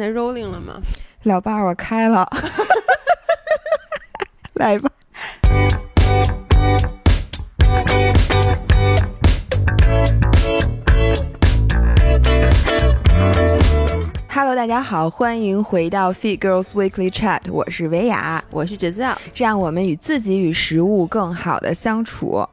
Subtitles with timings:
[0.00, 0.80] 那 rolling 了吗？
[1.24, 2.26] 老伴儿，我开了，
[4.56, 4.90] 来吧。
[14.30, 22.48] Hello，大家好，欢迎回到 Fit Girls Weekly Chat，我是维雅，我是 Giselle，让我们与自己与食物更好的相处。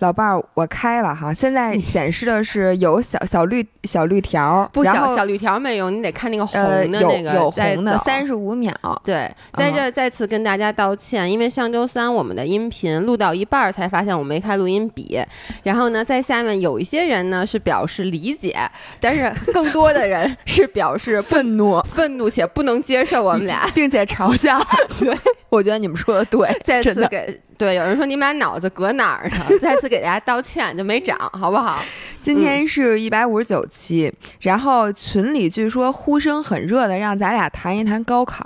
[0.00, 8.72] 老伴儿，我开了哈，现在显示的是有小小绿小绿条，不小小绿条没有，你得看那个红的那个有再红的三十五秒，
[9.04, 15.20] 对，在嗯这再次跟大家道歉，因为上周三我们的音频录到一半儿才发现我没开录音笔，
[15.62, 18.56] 然后呢，在下面有一些人呢是表示理解，
[18.98, 23.68] 但是更多的人是表示 愤怒，愤怒且不能接受我们俩。
[23.74, 24.58] 并且嘲笑。
[24.98, 25.16] 对，
[25.52, 26.82] 我觉得你们说 的对，再。
[26.82, 29.44] 次给对有人说你们俩脑子搁哪儿呢？
[29.60, 31.80] 再次给大家道歉，就没长，好不好？
[32.22, 38.44] 今天是一百五十九期，然后群里据说呼声很热的，让咱俩谈一谈高考。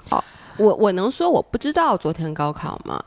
[0.56, 3.00] 我我能说我不知道昨天高考吗？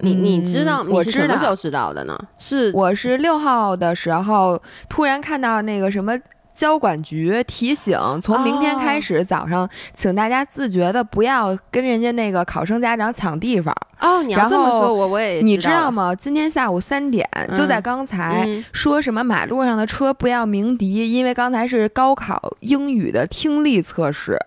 [0.00, 0.82] 你你知道？
[0.84, 2.18] 嗯我你是什知道么时候知道的呢？
[2.38, 6.18] 是我是六号的时候突然看到那个什么。
[6.54, 13.74] 交管局提醒，从明天开始早上，请大家自觉的不要跟人家那个考生家长抢地方。
[14.00, 16.14] 哦，你要这么说，我我也你知道吗？
[16.14, 24.38] 今天下午三点，就在嗯刚才，嗯说什么马路上的车不要鸣笛，因为刚才是高考英语的听力测试。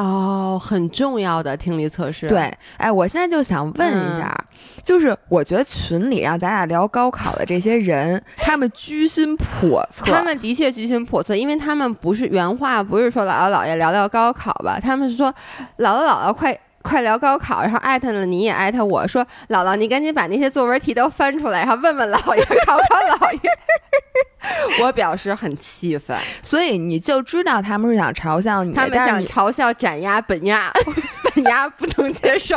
[0.00, 2.26] 哦，很重要的听力测试。
[2.26, 4.34] 对，哎，我现在就想问一下，
[4.82, 10.10] 就是我觉得群里让咱俩聊高考的这些人，他们居心叵测。
[10.10, 15.30] 他们的确居心叵测，因为他们不是原话，不是说姥姥姥爷聊聊高考吧，他们是说
[15.76, 16.58] 姥姥姥姥快。
[16.82, 23.40] 快聊高考，然后艾特了你也艾特我说姥姥，你赶紧把那些作文题都翻出来，然后问问姥爷，考考姥爷。
[24.82, 30.72] 我表示很气愤， 所以你就知道他们是想嘲笑你，他们想嘲笑斩鸭 本鸭，
[31.34, 32.56] 本鸭不能接受。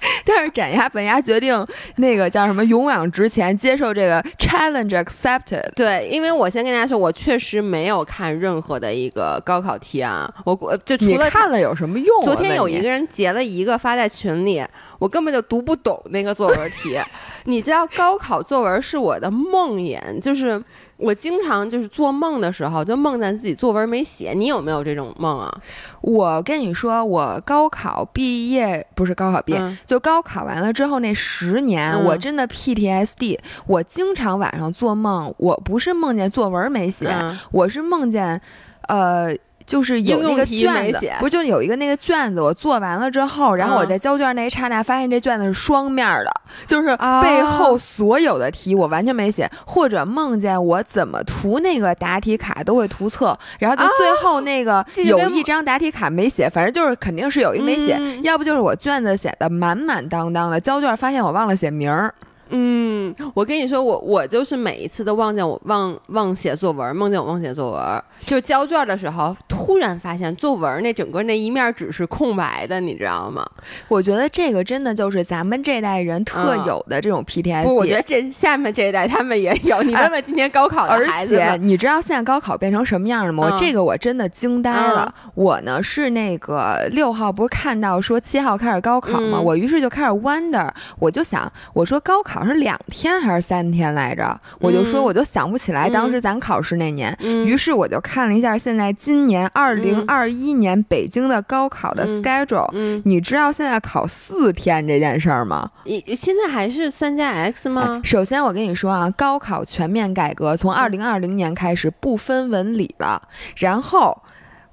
[0.24, 1.66] 但是斩牙本牙决定
[1.96, 5.68] 那个叫什么勇往直前，接受这个 challenge accepted。
[5.74, 12.24] 对，因为我先跟大家说，我确实没有看任何的一个高考题啊，我我就除了你看了有什么用啊？
[12.24, 14.64] 昨天有一个人截了一个发在群里，
[14.98, 16.98] 我根本就读不懂那个作文题。
[17.44, 20.62] 你知道高考作文是我的梦魇，就是
[20.96, 24.32] 我经常就是做梦的时候就梦见自己作文没写。
[24.34, 25.60] 你有没有这种梦啊？
[26.00, 33.38] 我跟你说，我高考毕业不是高考毕业，嗯就高考完了之后那十年，嗯我真的 PTSD。
[33.66, 38.40] 我经常晚上做梦，我不是梦见作文没写，嗯我是梦见，
[38.88, 39.36] 呃。
[39.66, 46.30] 就是有那个题卷子写，不就有一个那个卷子，我做完了之后，然后我嗯在交卷那一刹那，发现这卷子是双面儿的，
[46.66, 62.14] 就是哦背后所有的题我完全没写，或者梦见我怎么涂那个答题卡都会涂错，然后就最后那个有一张答题卡没写，反正就是肯定是有一没写，嗯要不就是我卷子写的满满当当的，交卷发现我忘了写名儿。
[62.50, 73.44] 嗯，我跟你说，我我就是每一次都忘见我忘忘写作文，梦见我忘写作文，就交卷的时候，突然发现作文那整个那一面纸是空白的，你知道吗？
[73.88, 77.64] 我觉得这个真的就是咱们这代人特嗯有的这种 PTSD。
[77.64, 79.82] 不，我觉得这下面这一代他们也有。
[79.82, 83.56] 你问问今年高考的而且孩子们，你知道现在高考变成什么样了吗？
[83.58, 85.12] 这个我真的惊呆了。
[85.34, 89.38] 我呢是那个六号，不是看到说七号开始高考吗？
[89.38, 90.68] 嗯我于是就开始 wonder，
[90.98, 94.36] 我就想，我说高考是两天还是三天来着？
[94.58, 97.16] 我就说嗯我就想不起来当时咱考试那年。
[97.20, 105.70] 嗯于是我就看了一下现在今年二零二一年北京的高考的嗯 schedule，、嗯，你知道现在考四天这件事儿吗？
[105.84, 108.00] 你现在还是三加 X 吗？
[108.02, 113.20] 首先，我跟你说啊，高考全面改革从二零二零年开始不分文理了。
[113.56, 114.20] 然后，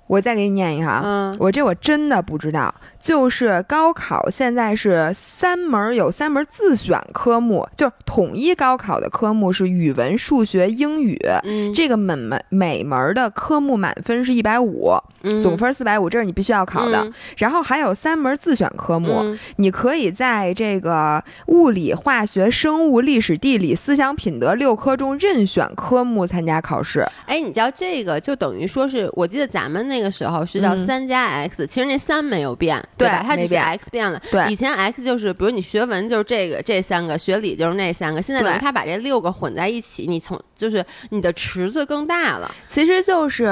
[0.07, 2.73] 我再给你念一下啊，嗯我这我真的不知道，
[3.03, 11.19] 就是高考现在是三门儿有三门儿自选科目，就是统一高考的科目是语文、数学、英语。
[11.43, 14.93] 嗯，这个每门每门儿的科目满分是一百五，
[15.23, 17.03] 嗯总分四百五，这是你必须要考的。
[17.03, 27.05] 嗯然后还有三门自选科目，嗯你可以在这个物理、化学、生物、历史、地理、思想品德六科中任选科目参加考试。
[27.25, 33.23] 哎，你知道这个就等于说是我记得咱们那个时候是叫嗯三加 X，、其实那三没有变，对吧？
[33.25, 34.21] 它只是 X 变了。
[34.31, 42.49] 对以前 X 就是比如你学文就是这个这三个，学理就是那三个，现在等于把这六个混在一起，你从就是你的池子更大了。
[42.65, 43.45] 其实就是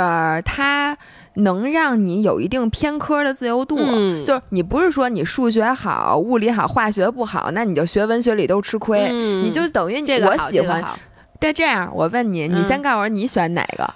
[0.46, 0.98] 它
[1.36, 3.78] 能让你有一定偏科的自由度。
[3.80, 9.08] 嗯就是你不是说你数学好、物理好、化学不好，那你就学文学理都吃亏。
[9.12, 10.82] 嗯你就等于你这个我喜欢。
[10.82, 10.88] 这个
[11.40, 13.94] 但这样，我问你，你嗯先告诉我你选哪个？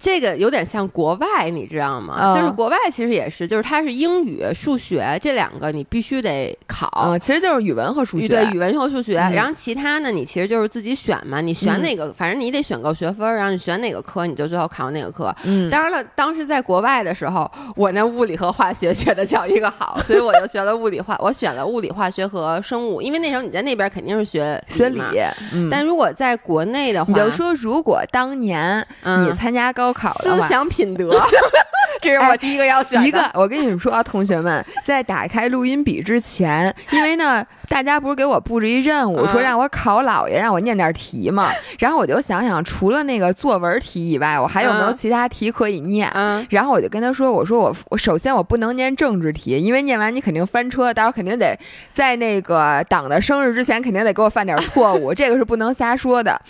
[0.00, 2.16] 这个有点像国外，你知道吗？
[2.20, 6.90] 嗯就是国外其实也是，就是它是英语、数学这两个你必须得考。
[7.06, 8.28] 嗯，其实就是语文和数学。
[8.28, 15.34] 对语文和数学，嗯然后其他呢，你其实就是自己选嘛，你选嗯哪个，反正你得选够学分，然后你选哪个科，你就最后考哪个科。
[15.44, 25.00] 嗯，当然了，当时在国外的时候，我那物理和化学学的叫一个好， 所以我就学了物理化，我选了物理、化学和生物，因为那时候你在那边肯定是学学理。，
[25.52, 31.10] 嗯，但如果在国内的话，你就说，如果当年嗯你参加高考的思，想品德，
[32.00, 33.08] 这是我第一个要选的。
[33.08, 41.50] 一个，我跟你们说啊，同学们，在打开录音笔之前，因为呢，大家不是给我布置一任务，嗯说让我考姥爷，让我念点题嘛。
[41.78, 46.08] 然后我就想想，除了那个作文题以外，我还有没有嗯其他题可以念？
[46.14, 51.58] 嗯，然后我就跟他说：“我说我我首先我不能念政治题，因为念完你肯定翻车，到时候肯定得
[51.92, 56.40] 在那个党的生日之前肯定得给我犯点错误， 这个是不能瞎说的。”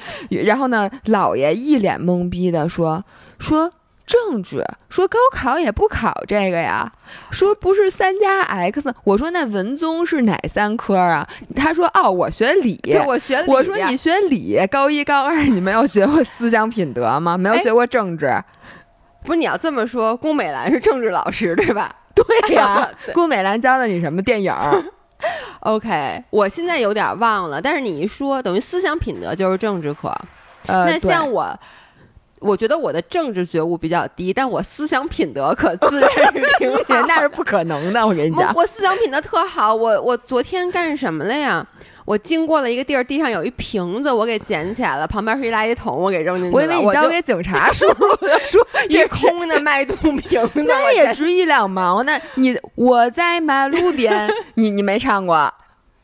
[0.45, 3.05] 然后呢，姥爷一脸懵逼的说
[3.39, 3.73] ：“说
[4.07, 6.91] 政治，说高考也不考这个呀，
[7.31, 17.37] 说不是三加 x。”我说：“那文综是哪三科啊？”他说：“哦，我学理。”我学理我说你学理，高一高二你没有学过思想品德吗？
[17.39, 18.31] 没有哎学过政治？
[19.25, 21.91] 不是你要这么说，龚美兰是政治老师对吧？
[22.15, 24.85] 对呀、 对顾美兰教了你什么电影儿？
[25.61, 30.15] OK，我现在有点忘了，但是你一说，等于思想品德就是政治课。
[30.67, 31.59] 呃，那像我，
[32.41, 37.01] 我觉得我的政治觉悟比较低，但我思想品德可自认是挺好。
[37.09, 38.53] 那是不可能的，我跟你讲。
[38.55, 41.67] 我思想品德特好，我我昨天干什么了呀？
[42.05, 46.55] 我经过了一个地儿，地上有一瓶子，我给捡起来了，旁边是一垃圾桶，我给扔进去了。
[46.55, 52.21] 我以为你交给警察叔叔了，说一这空的脉动瓶子，那也值一两毛呢。
[52.35, 55.51] 你我在马路边，你你没唱过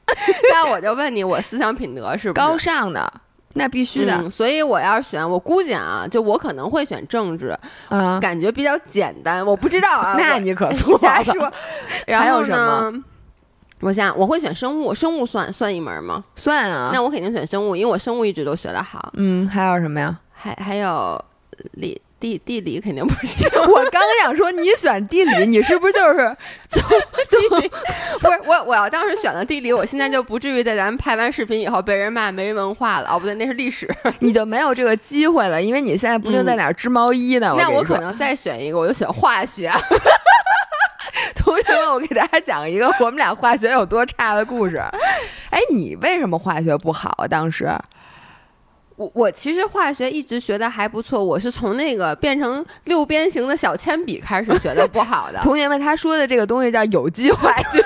[0.51, 3.13] 那我就问你，我思想品德是不是高尚的，
[3.55, 7.57] 那必须的嗯所以我要是选，我估计啊，就我可能会选政治，
[7.89, 8.19] 啊。
[8.21, 9.45] 感觉比较简单。
[9.45, 10.99] 我不知道啊， 那你可错了。
[11.01, 11.53] 瞎说。
[12.07, 13.05] 然后还有什么呢？
[13.81, 16.23] 我想我会选生物，生物算算一门吗？
[16.37, 19.11] 算啊，那我肯定选生物，因为我生物一直都学得好。
[19.17, 20.17] 嗯，还有什么呀？
[20.33, 21.23] 还还有
[21.73, 26.37] 理地地理肯定不行， 我刚想说你选地理，你是不是就是
[26.69, 26.81] 就
[27.29, 27.51] 就
[28.21, 33.09] 不是我我要当时选了地理，我现在就不至于在咱们拍完视频以后被人骂没文化了。
[33.11, 33.89] 哦，不对，那是历史。
[34.21, 35.61] 你就没有这个机会了？
[35.61, 37.55] 因为你现在不定在哪儿织毛衣呢。
[37.57, 39.73] 那我可能再选一个，我就选化学。
[41.35, 44.77] 同学们，我给大家讲一个我们俩化学有多差的故事。
[45.51, 47.27] 哎，你为什么化学不好啊？
[47.27, 47.67] 当时
[49.01, 55.41] 我我其实化学一直学的还不错，我是从那个变成六边形的小铅笔开始学的不好的。
[55.41, 57.83] 同学们，他说的这个东西叫有机化学，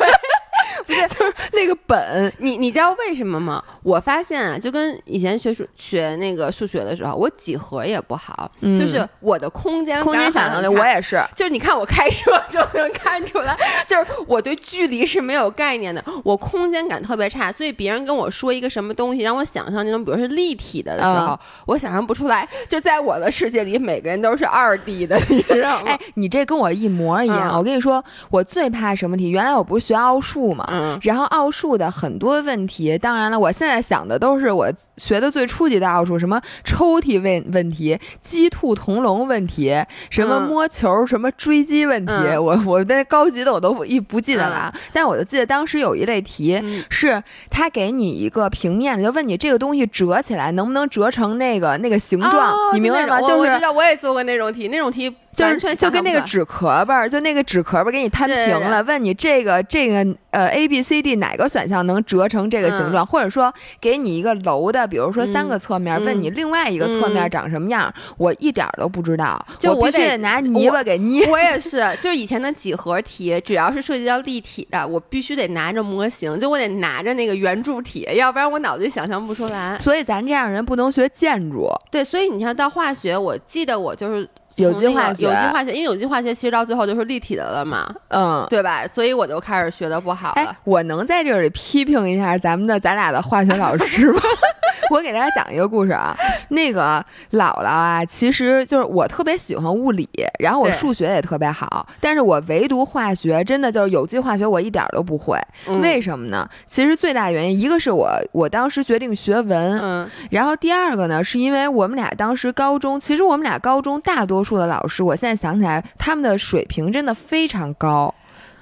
[0.87, 2.33] 不是 就是那个本。
[2.39, 3.63] 你你知道为什么吗？
[3.83, 11.23] 我发现啊，就跟以前学数学那个数学的时候，我几何也不好，嗯就是我的空间空间感想象力，我也是。
[11.35, 22.49] 就是你看我开车就能看出来，就是我对距离是没有概念的，我空间感特别差，所以别人跟我说一个什么东西，让我想象那种，比如是立体的的时候，嗯我想象不出来。
[22.69, 25.85] 就在我的世界里，每个人都是二 D 的，你知道吗？
[25.87, 27.53] 哎，你这跟我一模一样。
[27.53, 29.31] 嗯我跟你说，我最怕什么题？
[29.31, 39.75] 原来我不是学奥数嘛，嗯然后奥数的很多问题，当然了，我现在想的都是我学的最初级的奥数，什么抽屉问问题、鸡兔同笼问题，
[40.11, 46.61] 什么嗯摸球、什么追击问题，嗯我我那高级的我都一不记得了，啊，但我就记得当时有一类题。
[46.63, 53.21] 嗯是他给你一个平面的，就问你这个东西折起来能不能折成那个那个形状，哦你明白吗？
[53.21, 71.33] 就我知道，我也做过那种题，那种题就是完全就跟那个纸壳儿，就那个纸壳儿给你摊对对平了，问你这个这个呃 A B C D 哪个选项能折成这个形状，或者说给你一个楼的，比如说三个侧面，嗯问你另外一个侧面嗯长什么样，我一点儿都不知道，就我得我必须得拿泥巴给捏不。。
[71.33, 79.77] 我也是，就是以前的几何题，只要是涉及到立体的，我必须得拿着模型，就我得拿着那个圆柱体，要不然我脑子里想象不出来。
[79.79, 88.47] 所以咱这样人不能学建筑，对，所以你像到化学，我记得我就是有机化学有机化学，因为有机化学其实到最后就是立体的了嘛，嗯。
[88.51, 88.87] 对吧？
[88.87, 94.21] 所以我就开始学的不好哎了。，我能在这里批评一下咱们的咱俩的化学老师吗？
[94.91, 96.15] 我给大家讲一个故事啊，
[96.51, 100.07] 那个姥姥啊，其实就是我特别喜欢物理，
[100.39, 105.39] 然后我数学也特别好，但是我唯独化学真的就是有机化学我一点儿都不会。
[105.67, 106.47] 嗯为什么呢？
[106.67, 118.15] 其实最大原因，一个是我我当时决定学文，嗯然后第二个呢，是因为我们俩当时高中，其实我们俩高中大多数的老师，我现在想起来，他们的水平真的非常高。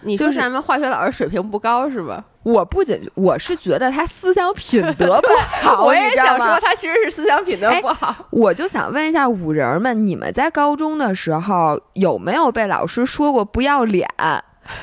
[0.05, 2.25] 你说就是咱们化学老师水平不高是吧？
[2.43, 5.29] 我不仅我是觉得他思想品德不
[5.63, 8.13] 好，我也想说他其实是思想品德不好。
[8.31, 14.09] 我就想问一下五人们，你们在高中的时候有没有被老师说过不要脸？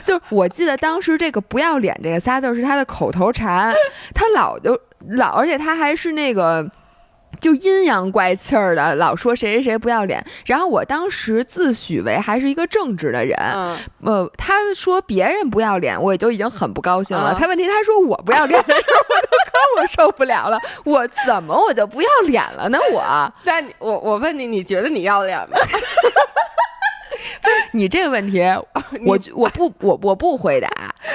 [0.04, 3.74] 就是我记得当时这个不要脸这个仨字是他的口头禅，
[4.16, 4.80] 他老就
[5.10, 6.66] 老，而且他还是那个。
[7.40, 10.24] 就阴阳怪气儿的，老说谁谁谁不要脸。
[10.46, 13.38] 然后我当时自诩为还是一个正直的人，
[14.04, 17.36] 呃，他说别人不要脸，我也就已经很不高兴了。
[17.40, 20.60] 他问题他说我不要脸的时候， 我都更我受不了了。
[20.84, 22.78] 我怎么我就不要脸了呢？
[22.92, 25.58] 我，那我我问你，你觉得你要脸吗？
[27.72, 28.42] 你这个问题，
[29.06, 30.70] 我 我不我我不回答，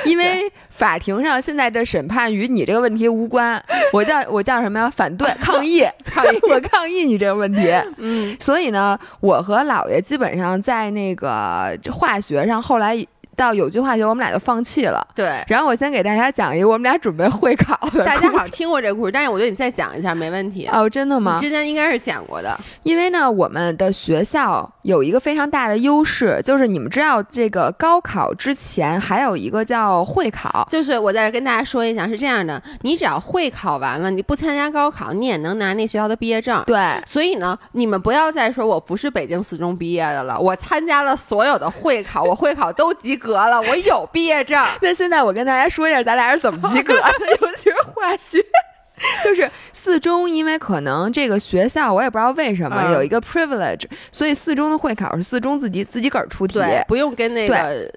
[0.11, 3.62] 因为法庭上现在这审判与你这个问题无关。
[3.92, 4.90] 我叫我叫什么呀？
[4.90, 7.73] 反对抗议 抗议， 我抗议你这个问题。
[7.99, 13.04] 嗯，所以呢，我和姥爷基本上在那个化学上后来。
[13.37, 15.07] 到有句化学，我们俩就放弃了。
[15.14, 18.05] 对，然后我先给大家讲一个，我们俩准备会考的。
[18.05, 20.67] 大家好像听过这个故事，但是我觉得你再讲一下没问题。
[20.73, 21.38] 哦，真的吗？
[21.41, 22.59] 之前应该是讲过的。
[22.83, 30.67] 因为呢，我们的学校有一个非常大的优势，就是你们知道，这个高考之前还有一个叫会考。
[30.71, 36.62] 就是我在这跟大家说一下，是这样的，你只要会考完了，你不参加高考，你也能拿那学校的毕业证。
[36.67, 44.09] 对，所以呢，你们不要再说我不是北京四中毕业的了，我参加了所有的会考，我会考都及格了，我有。
[44.12, 44.64] 毕业证。
[44.83, 47.02] 那现在我跟大家说一下，咱俩是怎么及格的，
[47.40, 48.38] 尤其是化学，
[49.25, 57.90] 就是四中，因为可能这个学校我也不知道为什么有一个 privilege，所以四中的会考是四中自己自己个儿出题，不用跟那个。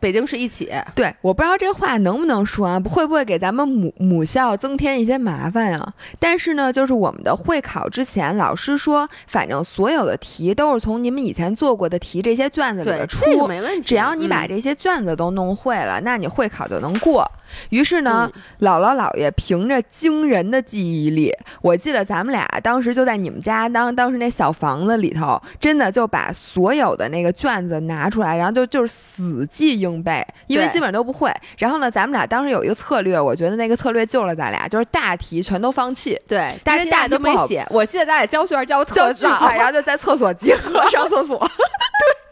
[0.00, 5.94] 北京市一起，对，我不知道这话能不能说啊，会不会给咱们母母校增添一些麻烦呀？
[6.18, 13.82] 但是呢，就是我们的会考之前，老师说，反正所有的题都是从你们以前做过的题这些卷子里边出，没问题。
[13.82, 17.28] 只要你把这些卷子都弄会了，那你会考就能过。
[17.70, 18.30] 于是呢，
[18.60, 31.32] 姥姥姥爷凭着惊人的记忆力，我记得咱们俩当时就在你们家当当时那小房子里头，真的就把所有的那个卷子拿出来，然后就就是死记硬背，因为基本上都不会。
[31.56, 36.20] 然后呢，咱们俩当时有一个策略，我觉得那个策略救了咱俩，就是大题全都放弃。
[36.26, 37.66] 对，大题大都没写。
[37.70, 41.38] 我记得咱俩交卷交交巨快，然后就在厕所集合 上厕所。
[41.48, 42.27] 对。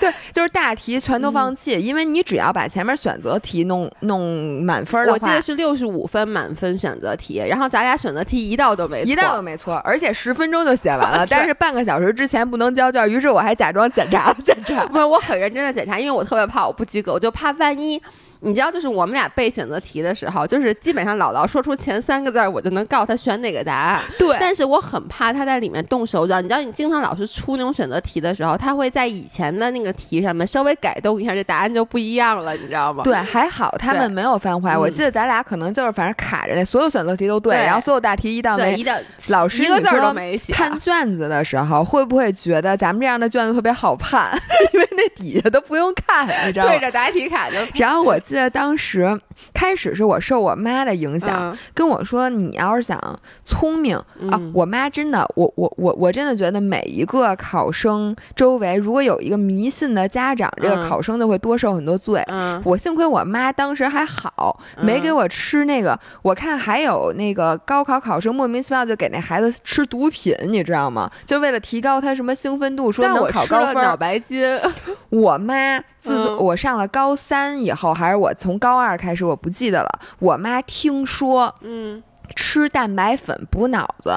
[0.00, 18.00] 对，就是大题全都放弃，因为你只要把前面选择题弄弄满分的话，我记得是六十五分满分选择题，然后咱俩选择题一道都没错，一道都没错，而且十分钟就写完了， 但是半个小时之前不能交卷，于是我还假装检查了检查，不是，我很认真的检查，因为我特别怕我不及格，我就怕万一。
[18.40, 24.00] 你知道，就是我们俩背选择题的时候，就是基本上姥姥说出前三个字儿，我就能告诉他选哪个答案。
[24.18, 26.40] 对，但是我很怕他在里面动手脚。
[26.40, 33.04] 你知道，你经常老是出那种选择题的时候，他会在以前的那个题上面稍微改动一下，这答案就不一样了，你知道吗？
[33.04, 34.76] 对，还好他们没有犯坏。
[34.76, 38.82] 我记得咱俩可能就是反正卡着那，所有选择题都对，然后所有大题一道没。
[39.28, 40.52] 老师一个字都没写。
[40.52, 44.30] 判卷子的时候，会不会觉得咱们这样的卷子特别好判？
[44.72, 46.72] 因为那底下都不用看，你知道吗？
[46.72, 47.56] 对着答题卡就。
[47.74, 49.20] 然后我记得当时。
[49.54, 53.00] 开始是我受我妈的影响，跟我说你要是想
[53.42, 53.96] 聪明
[54.30, 62.22] 啊，我妈真的，我我我我真的觉得每一个考生周围如果有一个迷信的家长，这个考生就会多受很多罪。
[62.64, 65.98] 我幸亏我妈当时还好，没给我吃那个。
[66.20, 71.10] 我看还有那个高考考生莫名其妙就给那孩子吃毒品，你知道吗？
[71.24, 73.74] 就为了提高他什么兴奋度，说能考高分。
[73.76, 74.46] 脑白金。
[75.08, 78.96] 我妈自从我上了高三以后，还是我从高二。
[78.96, 80.00] 开始我不记得了。
[80.18, 82.02] 我妈听说，嗯，
[82.36, 84.12] 吃蛋白粉补脑子，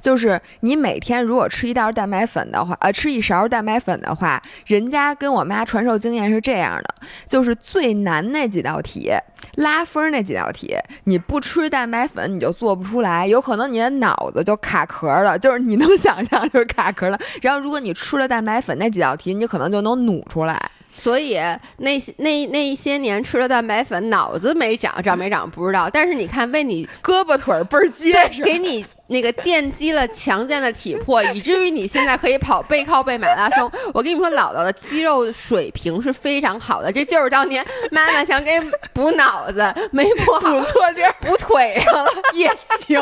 [0.00, 6.94] 就是你每天如果吃一袋蛋白粉的话，呃，吃一勺蛋白粉的话，人家跟我妈传授经验是这样的：
[7.28, 9.10] 就是最难那几道题，
[9.56, 17.18] 拉分那几道题，你不吃蛋白粉你就做不出来，有可能你的脑子就卡壳了，就是你能 想象就是卡壳了。
[17.42, 20.60] 然后如果你吃了蛋白粉那几道题，你可能就能努出来。
[20.92, 21.38] 所以
[21.76, 25.90] 那些那那一些年吃了蛋白粉，脑子没长，长没长不知道。
[25.90, 28.84] 但是你看，为你胳膊腿儿倍儿结实，给你。
[29.08, 33.70] 那个奠基了强健的体魄， 以至于你现在可以跑背靠背马拉松。
[33.94, 38.60] 我跟你说，姥姥的肌肉水平是非常好的，这就是当年妈妈想给
[38.92, 43.00] 补脑子 没补好，补错地儿，补腿上了 也行。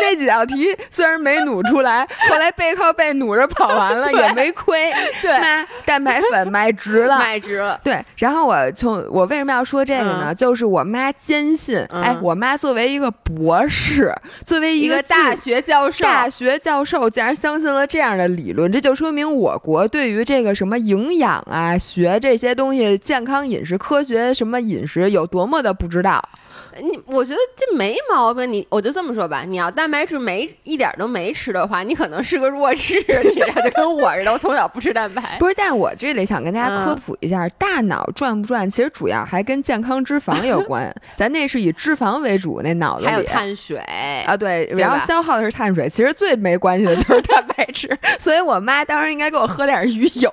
[0.00, 4.92] 那几道题虽然没努出来，后来背靠背努着跑完了也没亏。
[5.20, 7.78] 对，妈，蛋白粉买值了，买值了。
[7.84, 10.34] 对，然后我从我为什么要说这个呢？
[10.34, 14.12] 就是我妈坚信，哎，我妈作为一个博士，
[14.44, 14.95] 作为一个。
[14.96, 26.22] 个大学教授，大学教授竟然相信了这样的理论，这就说明我国对于这个什么营养啊、学这些东西、健康饮食、科学什么饮食有多么的不知道。
[26.78, 35.38] 你我觉得这没毛病，你我就这么说吧，你要蛋白质没一点都没吃的话，你可能是个弱智，你知道，就跟我似的，我从小不吃蛋白。
[35.38, 40.94] 不是，但我这里想跟大家科普一下，大脑转不转，其实主要还跟健康脂肪有关。
[41.16, 43.78] 咱那是以脂肪为主，那脑子里还有碳水
[44.26, 47.96] 啊，对，然后消耗的是碳水，其实最没关系的就是蛋白质。
[48.18, 50.30] 所以我妈当时应该给我喝点鱼油。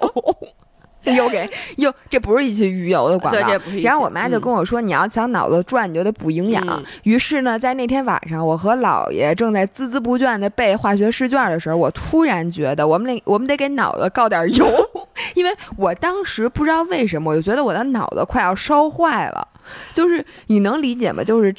[1.18, 1.46] 又给
[1.76, 3.38] 又，这不是一期鱼油的广告。
[3.38, 3.82] 对，这不是。
[3.82, 14.66] 然后我妈就跟我说：“你要想脑子转，你就得补营养。”于是呢，在那天晚上，我和姥爷正在孜孜不倦地背化学试卷的时候，我突然觉得，我们得我们得给脑子告点油，
[15.36, 19.46] 因为我当时不知道为什么，我就觉得我的脑子快要烧坏了。
[19.92, 21.22] 就是你能理解吗？
[21.22, 21.54] 就是。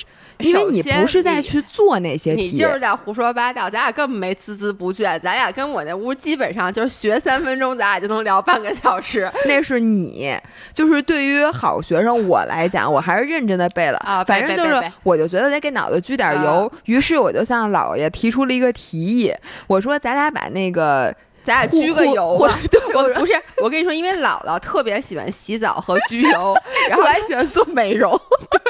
[0.49, 3.69] 因为你不是在去做那些题，你就是在胡说八道。
[3.71, 9.31] 咱俩根本没孜孜不倦，咱俩跟我那屋基本上就是学三分钟，咱俩就能聊半个小时。
[9.47, 10.37] 那是你，
[10.73, 14.23] 就是对于好学生我来讲，我还是认真的背了啊。
[14.25, 16.71] 反正就是，我就觉得得给脑子掬点油。
[16.85, 19.33] 于是我就向姥爷提出了一个提议，
[19.67, 22.49] 我说咱俩把那个咱俩掬个油。
[22.71, 23.33] 对，我不是
[23.63, 26.55] 我跟你说，因为姥姥特别喜欢洗澡和焗油，
[26.89, 28.11] 然后还喜欢做美容。
[28.51, 28.61] 对。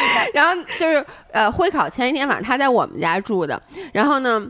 [0.34, 3.60] 然后就是呃，会考前一天晚上，他在我们家住的。
[3.92, 4.46] 然后呢，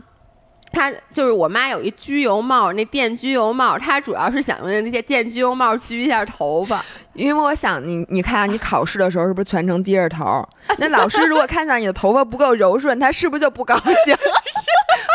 [0.71, 6.83] 他就是我妈有一焗油帽，那电焗油帽，他主要是想用那些电焗油帽焗一下头发。
[7.13, 10.47] 因为我想你，你看你考试的时候是不是全程低着头？
[10.77, 13.75] 那老师如果看到你的头发不够柔顺，他是不是就不高
[14.05, 14.15] 兴？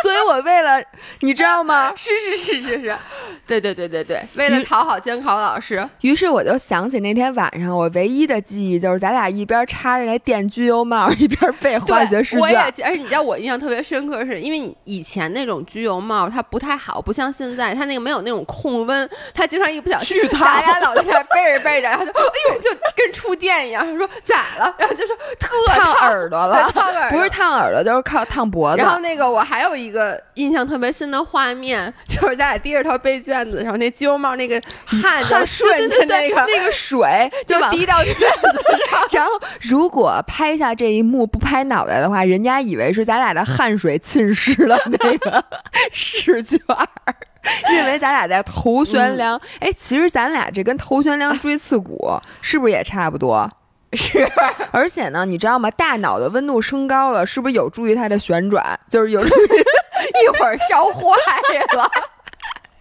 [0.04, 0.82] 所以我为了
[1.20, 1.90] 你知道吗？
[1.96, 2.96] 是是是是是，
[3.46, 12.40] 对对对对对，为了讨好监考老师，于是我就想起那天晚上我唯一的记忆就是咱俩一边插着那电焗油帽，一边背化学试卷。
[12.40, 21.88] 我也，而且你知道我印象特别深刻，是因为以前那种焗油帽它不太好，不像现在它那个没有那种控温，它经常一不小心， 咱俩老在那背着背着。
[21.88, 23.86] 然后就哎呦，就跟触电一样。
[23.86, 24.74] 他说咋了？
[24.78, 28.78] 然后就说特烫耳朵了，烫耳不是烫耳朵，就是靠烫脖子。
[28.78, 29.93] 然后那个我还有一个
[30.34, 38.20] 印象特别深的画面，就是咱俩低着头背卷子，然后那鸡油帽那个汗就顺着那个那个水就滴到卷子
[38.90, 39.00] 上。
[39.12, 45.44] 然后如果拍下这一幕不拍脑袋的话，人家以为是咱俩的汗水浸湿了那个
[45.92, 46.58] 试卷。
[47.68, 53.46] 认为咱俩在头悬梁，哎，其实咱俩这跟头悬梁锥刺股是不是也差不多？
[53.92, 54.26] 是，
[54.72, 55.70] 而且呢，你知道吗？
[55.70, 58.64] 大脑的温度升高了，是不是有助于它的旋转？
[58.90, 59.64] 就是有助于
[60.24, 61.02] 一会儿烧坏
[61.76, 61.90] 了。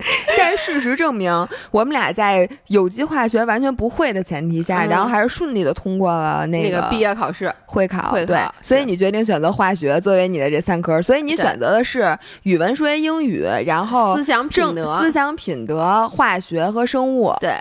[0.37, 1.31] 但是事实证明，
[1.71, 8.13] 我们俩在有机化学完全不会的前提下，然后还是顺利的通过了那个毕业考试会考。
[8.25, 17.33] 对，所以你决定选择化学作为你的这三科，所以你选择的是语文、数学、英语，然后思想品德、思想品德、化学和生物。
[17.39, 17.53] 对，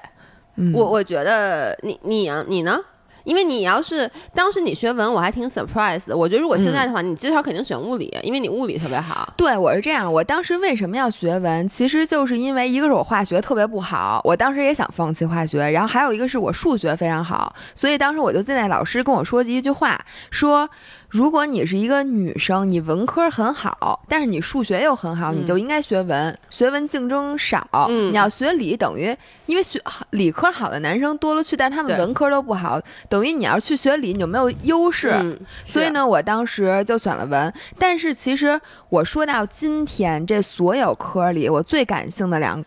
[0.74, 2.76] 我我觉得你你你呢？
[3.24, 6.16] 因为你要是当时你学文，我还挺 surprise 的。
[6.16, 9.32] 我觉得如果现在的话，你至少肯定选物理，因为你物理特别好。
[9.36, 10.12] 对，我是这样。
[10.12, 11.66] 我当时为什么要学文？
[11.68, 15.70] 其实就是因为一个是我化学特别不好，我当时也想放弃化学。
[15.70, 20.68] 然后还有一个是我数学非常好，所以当时我就记得老师跟我说的一句话，说。
[21.12, 26.38] 如果你是一个女生，你文科很好，但是你数学又很好，你就应该学文。
[26.48, 29.78] 学文竞争少，你要学理，等于因为学
[30.12, 35.38] 理科好的男生多了去，但他们文科都不好，等于你要去学理，你就没有优势。
[35.66, 37.52] 所以呢，我当时就选了文。
[37.78, 42.64] 但是其实我说到今天，这所有科里，我最感兴的两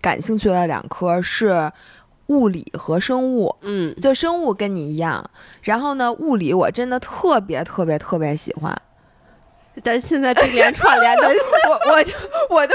[0.00, 1.70] 感兴趣的两科是。
[2.28, 5.30] 物理和生物，嗯，就生物跟你一样，
[5.62, 8.76] 然后呢，物理我真的特别特别特别喜欢，
[9.82, 11.28] 但现在并联串联的，
[11.88, 12.12] 我我就
[12.50, 12.74] 我都。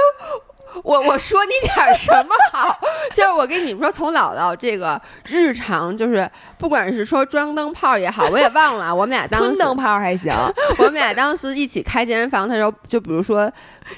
[0.84, 2.80] 我我说你点什么好？
[3.14, 8.94] 就是我跟你们说，从姥姥这个日常，就是不管是说装灯泡也好，我也忘了。
[8.94, 10.34] 我们俩当时灯泡还行。
[10.80, 13.52] 我们俩当时一起开健身房的时候，就比如说，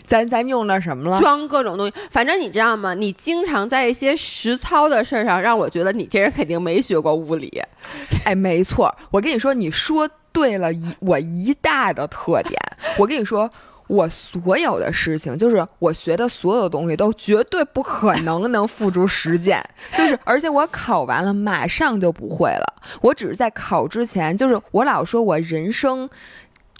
[0.05, 1.19] 咱咱用那什么了？
[1.19, 1.93] 装各种东西。
[2.11, 2.93] 反正你知道吗？
[2.93, 7.61] 你经常在一些实操的事儿上，让我觉得你这人肯定没学过物理。
[8.25, 8.93] 哎，没错。
[9.11, 12.59] 我跟你说，你说对了，一我一大的特点。
[12.97, 13.49] 我跟你说。
[13.91, 19.61] 我所有的事情，就是我学的所有东西，都绝对不可能能付诸实践。
[19.97, 22.73] 就是，而且我考完了，马上就不会了。
[23.01, 26.09] 我只是在考之前，就是我老说我人生。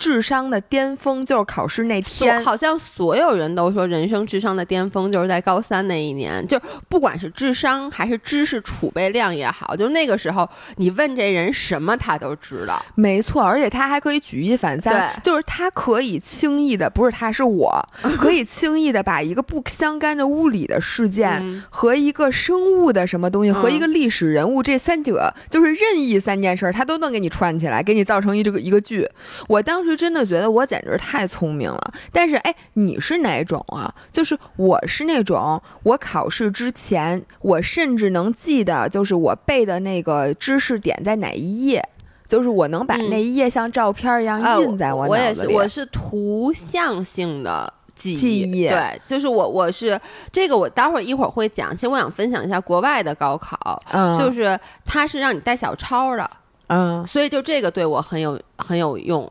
[0.02, 2.44] 智商的巅峰就是考试那所天。
[2.44, 6.60] 好像所有人都说人生智商的巅峰就是在高三那一年，就
[6.90, 12.84] 不管是智商还是知识储备量也好，就那个时候你问这人什么他都知道。
[12.96, 17.88] 没错，而且他还可以举一反三，就是他可以轻易的，不是他是我，
[18.18, 21.38] 可以轻易的把一个不相干的物理的事件。
[21.42, 29.08] 嗯和一个生物的什么东西，和嗯一个历史人物，这三者就是任意三件事儿，他都能给你串起来，给你造成一这个一个剧。
[29.48, 31.94] 我当时真的觉得我简直太聪明了。
[32.12, 33.94] 但是，哎，你是哪种啊？
[34.12, 41.84] 就是我是那种，我考试之前，我甚至能记得，就是我背的那个知识点在哪一页。
[42.28, 45.28] 就是我能把嗯那一页像照片儿一样呃印在我脑子里。
[45.28, 47.74] 也是，我是图像性的。
[47.94, 50.00] 记忆记忆对，就是我我是
[50.32, 51.76] 这个，我待会儿一会儿会讲。
[51.76, 56.32] 其实我想分享一下国外的高考，嗯，就是它是让你带小抄的，
[56.68, 59.30] 嗯所以就这个对我很有很有用。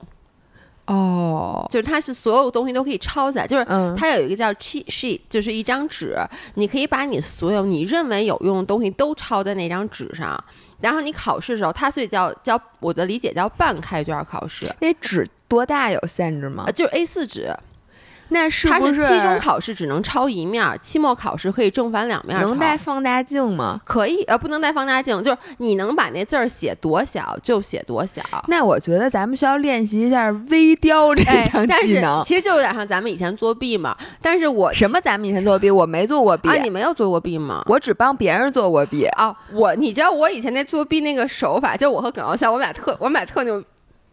[0.92, 6.16] 哦，就是它是所有东西都可以抄下来，就是嗯它有一个叫 cheat sheet，就是一张纸，
[6.54, 10.42] 你可以把你所有你认为有用的东西都抄在那张纸上。
[10.80, 16.72] 然后你考试的时候，它所以叫叫我的理解叫半开卷考试，那纸多大有限制吗呃，？
[16.72, 17.54] 就是 A 四纸，
[18.30, 23.80] 那是不是期中考试只能抄一面儿，期末考试可以正反两面儿能带放大镜吗？
[23.84, 28.22] 可以呃不能带放大镜，就是你能把那字儿写多小就写多小。
[28.48, 32.22] 那我觉得咱们需要练习一下微雕这哎项，技能。
[32.24, 33.96] 其实就有点像咱们以前作弊嘛。
[34.22, 35.00] 但是我什么？
[35.00, 36.54] 咱们以前作弊，我没做过弊，啊？
[36.56, 37.62] 你没有做过弊吗？
[37.66, 39.06] 我只帮别人做过弊。
[39.16, 43.62] 啊，我你知道我以前那作弊那个手法，就我和耿傲笑，我们俩特我们俩特牛，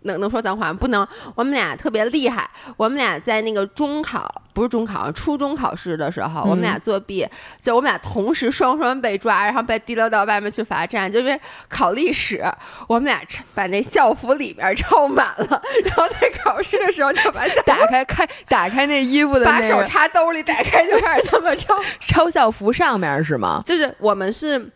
[0.07, 1.07] 能能说脏话吗不能？
[1.35, 7.27] 我们俩特别厉害，我们俩在那个中考不是中考，初中考试的时候，我们俩作弊，
[7.61, 11.11] 就我们俩同时双双被抓，然后被提溜到外面去罚站。
[11.11, 11.39] 就是
[11.69, 12.43] 考历史，
[12.87, 21.75] 我们俩抄把那校服里边抄满了，然后在考试的时候就把打开开打开那衣服的把手插兜里，打开就开始这么抄。
[22.01, 23.61] 抄校服上面是吗？
[23.65, 24.71] 就是我们是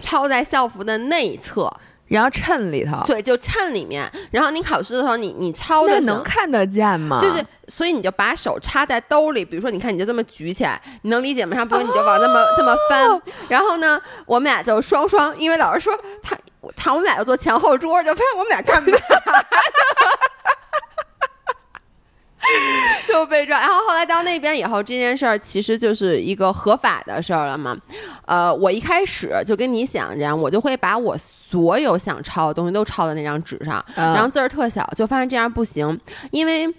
[0.00, 1.72] 抄在校服的内侧。
[2.10, 4.10] 然后衬里头，对，就衬里面。
[4.32, 7.18] 然后你考试的时候，你你抄的能看得见吗？
[7.20, 11.56] 就是，所以你就把手插在兜里，比如说，你看你就这么举起来，你能理解吗？
[11.56, 16.36] 然后比如你就往这么、 这么翻，然后呢，我们俩就双双，因为老师说他
[16.74, 18.98] 他我们俩要坐前后桌，就发现我们俩干嘛？
[23.08, 27.76] 就被抓，然后后来到那边以后，这件事儿其实就是一个合法的事儿了嘛。
[28.26, 35.98] 呃，我一开始就跟你想这样，我就会把我所有想抄的东西都抄在那张纸上，嗯然后字儿特小，就发现这样不行，
[36.30, 36.72] 因为。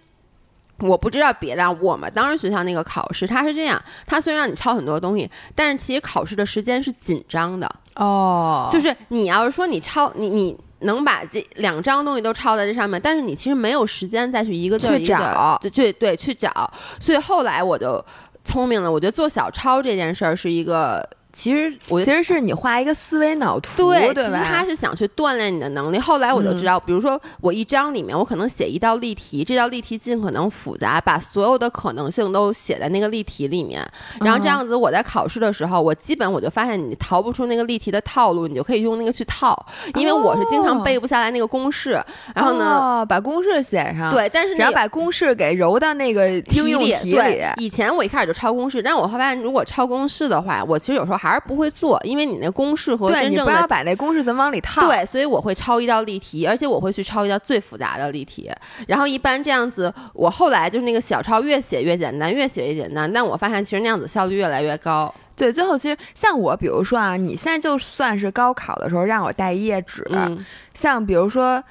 [0.84, 15.24] 我不知道别的，我们当时学校那个考试，它是这样，它虽然让你抄很多东西，但是其实考试的时间是紧张的，哦，就是你要是说你抄你你能把这两张东西都抄在这上面，但是你其实没有时间再去一个字去一个字
[15.62, 18.04] 对对对去找，所以后来我就
[18.44, 22.02] 聪明了，我觉得做小抄这件事儿是一个，其实我。
[22.02, 24.24] 其实是你画一个思维脑图，对，对？
[24.24, 26.00] 其实他是想去锻炼你的能力。
[26.00, 33.88] 后来我就知道，比如说我一章里面，我可能写一道例题，这道例题尽可能复杂，把所有的可能性都写在那个例题里面。
[34.20, 39.56] 然后这样子，我在考试的时候，我基本我就发现你逃不出那个例题的套路，你就可以用那个去套。
[39.96, 41.92] 因为我是经常背不下来那个公式，
[42.34, 58.50] 然后呢，哦、把公式写上，，对，但是那然后把公式给揉到那个应用题里，以前我一开始就抄公式，但我发现，如果抄公式的话，我其实有时候还是不会做，因为你那公式和对你不知道真正的把那公式怎么往里套，对，所以我会抄一道例题，而且我会去抄一道最复杂的例题。
[58.88, 63.12] 然后一般这样子，我后来就是那个小抄越写越简单，越写越简单。
[63.14, 65.14] 但我发现其实那样子效率越来越高。
[65.36, 71.64] 对，最后其实像我，比如说啊，你现在就算是高考的时候让我带一页纸，嗯，像比如说。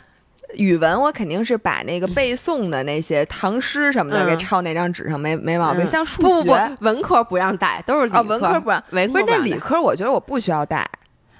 [0.54, 5.84] 语文我肯定是把那个背诵的那些唐诗什么的嗯给抄那张纸上，没没毛病。
[5.84, 10.88] 嗯像数不不学不，文科不让带，都是理啊，文科不让，文不是那科让带理科，我觉得我不需要带。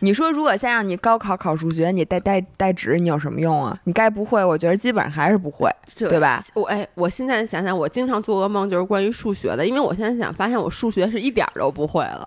[0.03, 3.77] 你说如果先让你高考考数学，你带带带纸，你有什么用啊？
[3.85, 5.71] 你该不会，我觉得基本上还是不会。
[5.99, 6.43] 对吧？
[6.55, 12.27] 我哎，我现在想想，我经常做噩梦就是关于数学的，因为我现在想发现我数学是一点儿都不会了。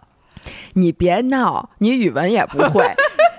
[0.74, 2.86] 你别闹，你语文也不会。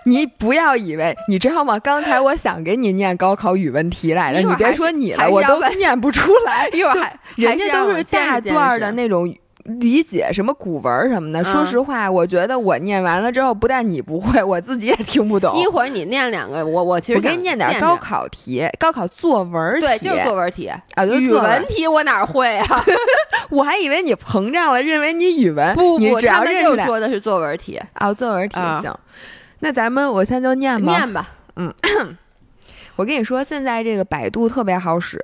[0.04, 1.78] 你不要以为你知道吗？
[1.78, 6.68] 刚才我想给你念高考语文题来着，你别说你了，我都念不出来。
[6.70, 9.08] 就 一会儿还人家都是是大段儿的那。
[9.08, 9.32] 种
[9.80, 11.42] 理解，什么古文什么的。
[11.42, 15.56] 说嗯实话，我觉得我念完了之后，不但你不会，我自己也听不懂。
[15.56, 19.86] 一会儿你念两个，我我其实我给你念点见高考题，高考作文题。
[19.86, 22.84] 对，就是作文题啊，就是语作文文题我哪会啊？
[23.48, 28.94] 我还以为你膨胀了，认为你语文不不，你只他们就说的是作文题，啊，作文题啊行。
[29.64, 30.92] 那咱们我现在就念吧。
[30.92, 31.30] 念吧。
[31.56, 31.72] 嗯
[32.96, 35.18] 我跟你说，现在这个百度特别好使，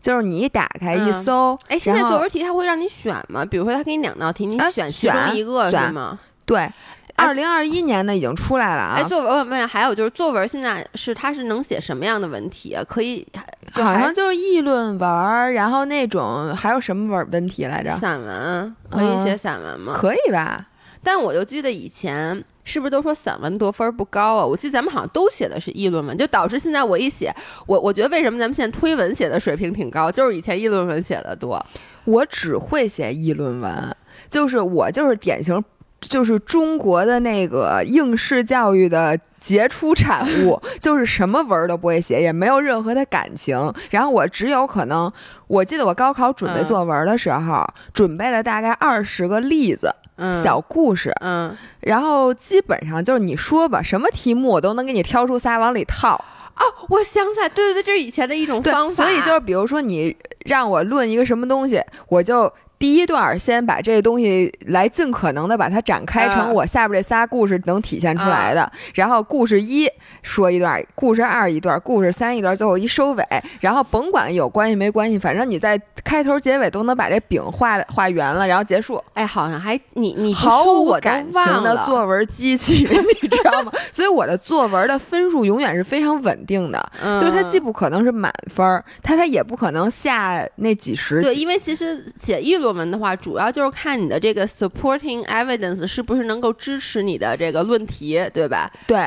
[0.00, 3.44] 就是你一打开一嗯搜，哎，现在作文题它会让你选吗？
[3.44, 6.18] 比如说，它给你两道题，你啊选其中选一个是吗？
[6.44, 6.68] 对，
[7.14, 12.82] 二零二一年的已经出来了哎，啊，作文我问，还有就是作文现在是它是能写什么样的文体啊？
[12.88, 13.24] 可以
[13.72, 17.96] 就好像就是议论文儿，然后那种还有什么文文题来着？
[18.00, 19.96] 散文可以嗯写散文吗？
[19.96, 20.66] 可以吧？
[21.04, 24.46] 但我就记得以前是不是都说散文得分不高啊？
[24.46, 27.34] 我记得咱们好像都写的是议论文，就导致现在我一写，
[27.66, 31.64] 我我觉得为什么咱们现在推文写的水平挺高，就是以前议论文写的多。
[32.04, 33.96] 我只会写议论文，
[34.28, 35.62] 就是我就是典型，
[36.02, 43.72] 就是中国的那个应试教育的杰出产物， 就是什么文儿都不会写，也没有任何的感情。
[43.90, 45.10] 然后我只有可能，
[45.46, 56.22] 我记得我高考准备嗯作文的时候，准备了大概二十个例子、嗯，小故事，嗯然后基本上就是你说吧，什么题目我都能给你挑出仨往里套。
[56.54, 56.60] 哦，
[56.90, 59.04] 我想起来，对对对，这是以前的一种方，法。
[59.04, 69.88] 所以就是比如说你让我论一个什么东西，我就第一段先把这个东西来尽可能的把它展开成嗯我下边这仨故事能体现出来的，然后故事一
[70.20, 73.24] 说一段，故事二一段，故事三一段，最后一收尾，
[73.60, 79.00] 然后甭管有关系没关系，反正你在开头结尾都能把这饼画画圆了，然后结束。
[79.14, 81.62] 哎，好像还你你毫无感情忘。
[81.62, 82.84] 的作文机器，
[83.22, 83.70] 你知道吗？
[83.92, 91.22] 所以我的作文的分数永远是非常稳定的，嗯就是它既不可能是满分儿，它它也不可能下那几十。
[91.22, 98.70] 对，因为其实写议论文的话，主要就是看你的这个 supporting evidence 是不是能够支持你的这个论题，对吧？
[98.86, 98.98] 对，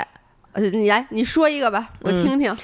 [0.53, 2.55] 呃，你来，你说一个吧，我嗯听听。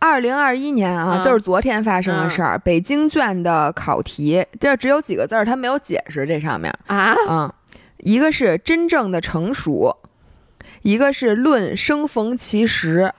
[0.00, 2.56] 二零二一年啊，嗯就是昨天发生的事儿。
[2.60, 6.72] 北京卷的考题，这只有几个字儿，它没有解释这上面。
[6.86, 7.52] 啊，嗯，
[7.98, 9.96] 一个是真正的成熟，
[10.82, 13.12] 一个是论生逢其时，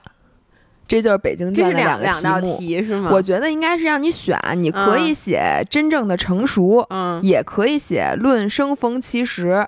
[0.90, 2.84] 这就是北京卷的个两两道题目。
[2.84, 3.10] 是吗？
[3.12, 9.64] 我觉得应该是让你选，你可以嗯写真正的成熟，嗯也可以写论生逢其时。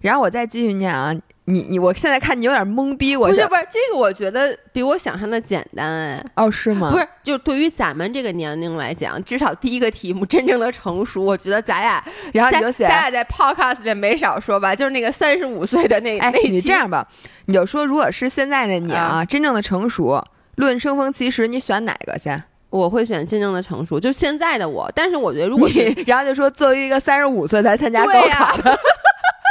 [0.00, 1.12] 然后我再继续念啊，
[1.44, 6.24] 你你，我现在看你有点懵逼，我想不是不是，这个我觉得比我想象的简单哎。
[6.34, 6.90] 哦是吗？
[6.90, 17.06] 不是，就对于咱们这个年龄来讲，至少第一个题目真正的成熟，我觉得咱俩然后你就写咱俩在 podcast 里面没少说吧，就是那个三十五岁的那哎那，期你这样吧，
[17.46, 20.24] 你就说，如果是现在的你啊，真正的成熟，
[20.58, 22.42] 论生逢其时，你选哪个先？
[22.70, 24.90] 我会选真正的成熟，就现在的我。
[24.94, 28.78] 但是我觉得，如果你 然后就说，作为一个三十五岁才参加高考的，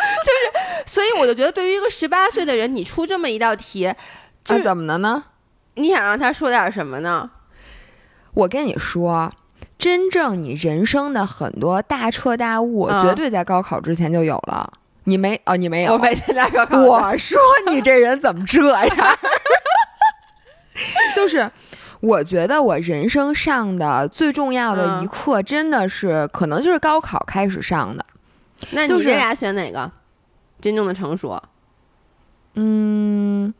[0.86, 3.92] 所以我就觉得，对于一个十八岁的人，你出这么一道题，
[4.44, 5.24] 就啊，怎么了呢？
[5.76, 7.32] 你想让他说点什么呢？
[8.34, 9.32] 我跟你说，
[9.80, 14.72] 真正你人生的很多大彻大悟，嗯绝对在高考之前就有了。
[15.06, 15.94] 你没哦，你没有？
[15.94, 17.40] 我没参加高考，我说
[17.70, 19.18] 你这人怎么这样？
[21.16, 21.50] 就是，
[22.00, 28.06] 我觉得我人生上的最重要的一嗯课，真的是、可能就是高考开始上的。
[28.72, 29.92] 那你就是这俩选哪个？
[30.60, 31.40] 真正的成熟，
[32.56, 33.54] 嗯，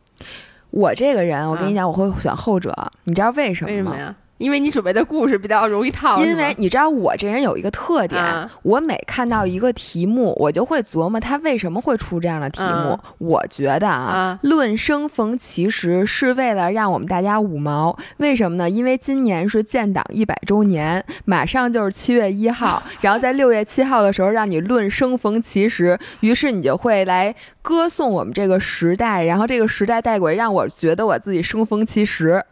[0.70, 2.74] 我这个人，我跟你嗯讲，我会选后者。
[3.04, 3.76] 你知道为什么吗？
[3.76, 4.14] 为什么呀？
[4.38, 12.68] 因为你准备的故事比较容易套，因为你知道我这人有一个特点，啊我每看到一个题目，我就会琢磨他为什么会出这样的题目。
[12.68, 17.96] 嗯我觉得啊，啊论生逢其时是为了让我们大家五毛。
[18.18, 18.70] 为什么呢？
[18.70, 32.42] 因为今年是建党一百周年，马上就是七月一号， 然后在六月七号的时候让你论生逢其时，于是你就会来歌颂我们这个时代，然后这个时代带轨让我觉得我自己生逢其时。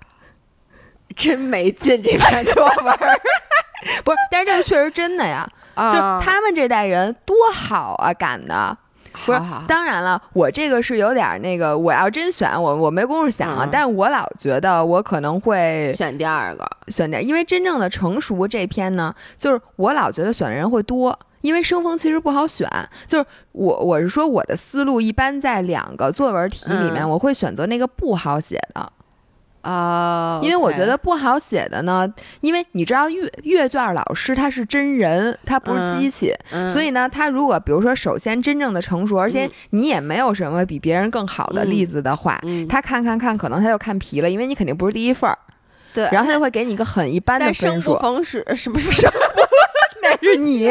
[1.17, 3.21] 真没劲这篇作文儿，
[4.05, 5.49] 不是，但是这个确实真的呀。
[5.75, 8.77] 啊就他们这代人多好啊，赶的。
[9.25, 13.65] 不是当然了，我这个是有点儿那个，我要真选，我我没工夫想啊。
[13.65, 21.19] 嗯但是我老觉得我可能会选第二个，选点，因为真正的成熟这篇呢，就是我老觉得选的人会多。
[21.41, 22.69] 因为生逢其实不好选，
[23.07, 28.93] 就是我我是说我的思路一般在两个作文题里面，嗯我会选择那个不好写的，
[29.67, 32.07] 啊，因为我觉得不好写的呢，
[32.41, 45.37] 因为你知道阅阅卷老师他是真人，他不是嗯机器，嗯所以呢，他如果比如说首先真正的成熟，而且嗯你也没有什么比别人更好的例子的话，嗯他看看看，可能他就看皮了，因为你肯定不是第一份儿，
[45.93, 47.95] 对，然后他就会给你一个很一般的但生分数。
[47.95, 49.11] 不逢时是不是生
[50.03, 50.71] 那是你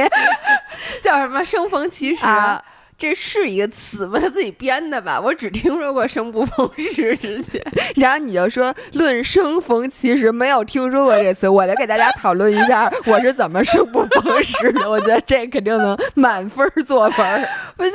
[1.04, 2.24] 叫什么生逢其时？
[2.26, 2.64] 啊，
[2.98, 4.18] 这是一个词吗？
[4.18, 5.20] 他自己编的吧？
[5.20, 7.62] 我只听说过生不逢时之前。
[7.96, 14.90] 然后你就说论生逢其时，没有听说过这词，我来给大家讨论一下我是怎么生不逢时的。
[14.90, 17.48] 我觉得这肯定能满分作文。
[17.76, 17.92] 不就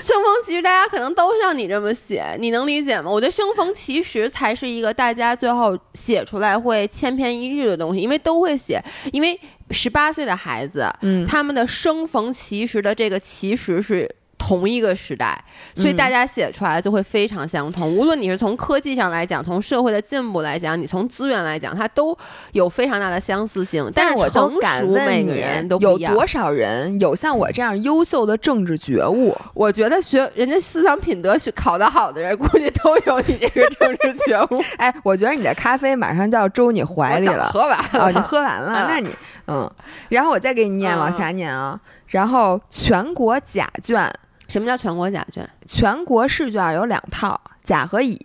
[0.00, 3.08] 生逢其时，大家可能都像你这么写，你能理解吗？
[3.08, 9.38] 我觉得生逢其时才是一个大家最后写出来会千篇一律的东西，因为都会写，因为
[9.70, 14.12] 十八岁的孩子，嗯他们的生逢其时的这个其实是。
[14.42, 15.38] 同一个时代，
[15.76, 17.96] 所以大家写出来就会非常相同。
[17.96, 22.16] 无论你是从科技上来讲，从社会的进步来讲，你从资源来讲，它都
[22.50, 23.88] 有非常大的相似性。
[23.94, 25.96] 但是我就成熟敢问你每个人都有。
[26.12, 29.36] 多少人有像我这样优秀的政治觉悟？
[29.54, 34.60] 我觉得学人家思想品德学考得好的人，估计都有你这个政治觉悟。
[34.76, 37.50] 哎，我觉得你的咖啡马上就要周你怀里了。
[37.52, 39.14] 喝完了，啊，你喝完了，嗯那你
[39.46, 39.70] 嗯，
[40.10, 41.78] 然后我再给你念，嗯往下念啊。
[42.12, 44.08] 然后全国甲卷，
[44.46, 45.46] 什么叫全国甲卷？
[45.66, 48.18] 全国试卷有两套，甲和乙，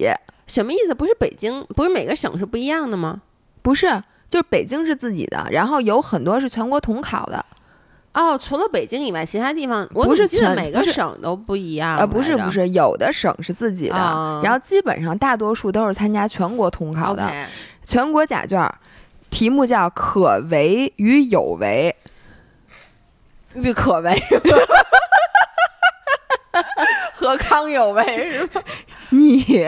[0.45, 0.93] 什么意思？
[0.93, 3.21] 不是北京，不是每个省是不一样的吗？
[3.61, 7.45] 不是，就是北京是自己的，然后有很多是全国统考的，
[8.13, 11.97] 哦，除了北京以外，其他地方我不是全每个省都不一样。
[11.97, 17.31] 呃，不是不是是，有的省是自己的，啊然后基本上大多数都是参加全国统考的。
[17.85, 18.69] 全国甲卷
[19.29, 21.95] 题目叫“可为与有为
[23.61, 24.13] 郁可唯，
[27.13, 28.61] 和康有为是吧？”，
[29.11, 29.65] 你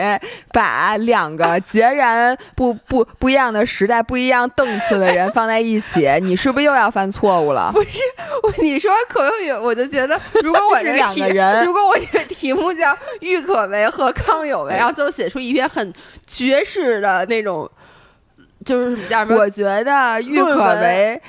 [0.52, 7.70] 把两个截然不不不一样的时代、不一样档次的人放在一起，你是不是又要犯错误了？
[7.72, 8.00] 不是，
[8.42, 15.92] 我你说可有有，我就觉得，如果我 是两个人如果我这个题目叫郁可唯和康有为，然后最后写出一篇很
[16.26, 17.68] 绝世的那种，
[18.64, 19.38] 就是什么叫什么？
[19.38, 21.20] 我觉得郁可唯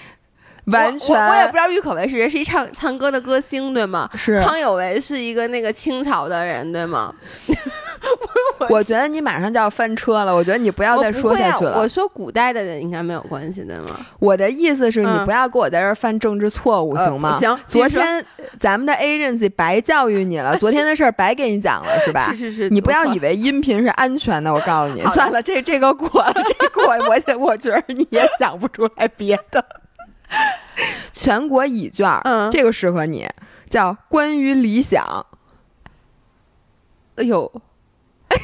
[0.72, 4.10] 完全我我我也不知道郁可唯是谁，是一唱唱歌的歌星，对吗？
[4.16, 4.42] 是。
[4.44, 7.14] 康有为是一个那个清朝的人，对吗？
[8.70, 11.80] 我觉得你马上就要翻车了，我觉得你不要再说下去了。
[11.80, 14.00] 我说古代的人应该没有关系，对吗？
[14.20, 17.40] 我的意思是你嗯不要给我在这儿犯政治错误，呃行吗？
[17.40, 18.24] 行昨天
[18.60, 22.32] 咱们的 agency 白教育你了， 昨天的事儿白给你讲了，是吧？
[22.34, 25.04] 是是是，你不要以为为音频是安全的，我告诉你。
[25.12, 29.64] 算了，这这个过了，这过我也我觉得你也想不出来别的。
[31.12, 33.28] 全国乙卷儿，嗯这个适合你，
[33.70, 35.26] 叫关于理想。
[37.16, 37.52] 哎呦，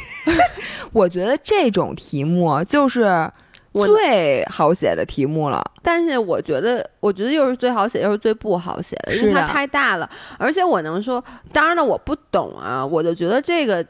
[0.91, 3.31] 我觉得这种题目就是
[3.71, 5.63] 最好写的题目了。
[5.81, 10.09] 但是我觉得，我觉得又是最好写，又是最不好写的，因为它太大了。
[10.37, 11.23] 而且我能说，
[11.53, 13.85] 当然了，我不懂啊，我就觉得这个。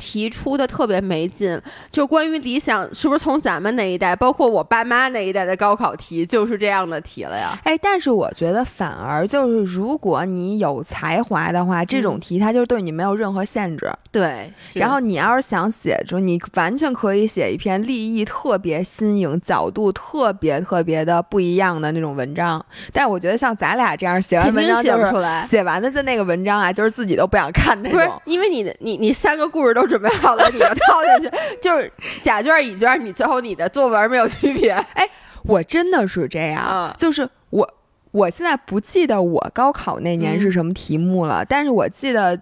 [0.00, 1.60] 提出的特别没劲，
[1.90, 7.58] 就关于理想是不是从咱们那一代，包括我爸妈那一代的高考题就是这样的题了呀？
[7.64, 13.92] 哎，但是我觉得反而就是，如果你有才华的话，这种题它就是对你没有任何限制。
[14.10, 22.64] 对，然后你要是想写出，你完全可以写一篇立意特别新颖、角度特别特别的不一样的那种文章。
[22.92, 25.46] 但是我觉得像咱俩这样写完文章就是不出来。
[25.46, 28.22] 写完的就那个文章啊，就是自己都不想看那不是种。
[28.24, 34.70] 因为你的你你三个故事都准备好了，你要套进去， 就是甲卷乙卷，你最后你的作文没有区别。
[34.94, 35.06] 哎
[35.42, 37.74] 我真的是这样，嗯就是我
[38.12, 42.40] 我现在不记得我高考那年是嗯什么题目了，但是我记得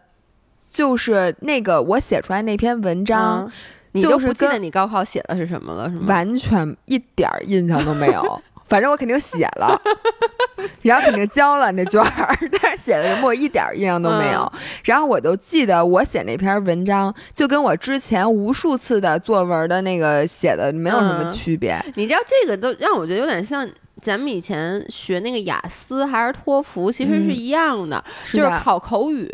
[0.71, 3.45] 就是那个我写出来那篇文章。
[3.47, 3.53] 嗯
[3.93, 6.05] 你就是都不记得你高考写的是什么了，是吗？
[6.09, 8.43] 完全一点儿印象都没有。
[8.69, 9.81] 反正我肯定写了，
[10.83, 14.41] 然后肯定交了那卷儿， 但是写的什么我一点儿印象都没有。
[14.55, 21.79] 嗯然后我就记得我写那篇文章，就跟我之前无数次的作文的那个写的没有什么嗯区别。
[21.97, 23.69] 你知道这个都让我觉得有点像
[24.01, 28.03] 咱们以前学那个雅思还是托福，其实是嗯一样的，
[28.33, 29.31] 就是考口语。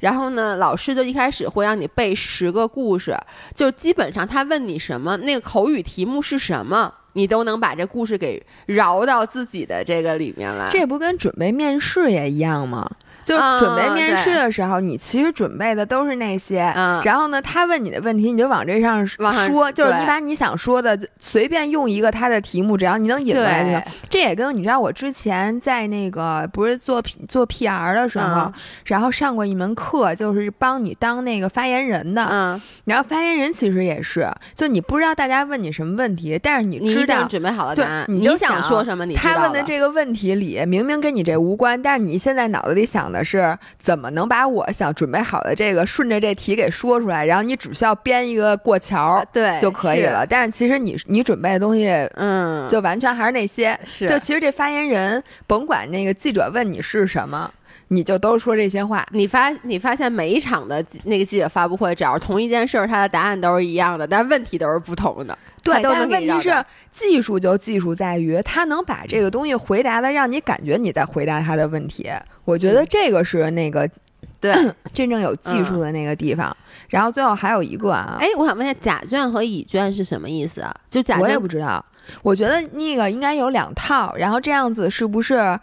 [0.00, 3.16] 然后呢，老师就一开始会让你背十个故事，
[3.54, 6.92] 就基本上他问你什么，那个口语题目是什么。
[7.16, 12.86] 你都能把这故事给饶到自己的这个里面来，这不跟准备面试也一样吗？
[13.26, 23.82] 就是准备面试的时候，你其实准备的都是那些，嗯然后呢，他问你的问题，你就往这上说，就是你把你想说的随便用一个他的题目，只要你能引过来就行。
[24.08, 28.52] 这也跟你知道，我之前在那个不是做做 PR 的时候，嗯
[28.84, 32.24] 然后上过一门课，就是帮你当那个发言人的。
[32.30, 50.26] 嗯，然后发言人其实也是，就你不知道大家问你什么问题，但是你知道定准备好了对答案，你就想想说什么，你知他问的这个问题里，明明跟你这无关，但是你现在脑子里想的是怎么能把我想准备好的这个顺着这题给说出来，然后你只需要编一个过桥对就可以是了。
[50.26, 57.50] 但是其实你你准备的东西嗯，就完全还是那些，是就其实这发言人甭管那个记者问你是什么。
[57.88, 59.06] 你就都说这些话。
[59.12, 65.36] 你发你发现每一场的那个记者发布会，只要是同一件事儿，他的答案都是一样的，但是问题都是不同的。
[65.62, 72.10] 对，但是问题是，技术就技术在于他能把这个东西回答的让你感觉你在回答他的问题。
[72.44, 73.88] 我觉得这个是那个
[74.40, 74.54] 对
[74.92, 76.56] 真正有技术的那个地方。
[76.88, 80.74] 然后最后还有一个啊，哎，我想问一下，甲卷和乙卷是什么意思啊？
[80.88, 81.84] 就甲我也不知道。
[82.22, 85.58] 我觉得那个应该有两套，然后这样子是不是？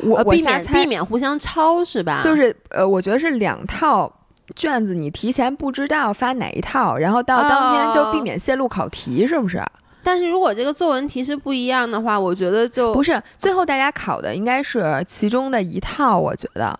[0.00, 2.20] 我避免避免互相抄是吧？
[2.22, 4.10] 就是呃，我觉得是两套
[4.56, 9.62] 卷子，你提前不知道发哪一套，然后到当天就避免泄露考题，是不是？
[10.02, 16.76] 但是如果这个作文题是不一样的话，我觉得就不是最后大家考的应该是其中的一套，我觉得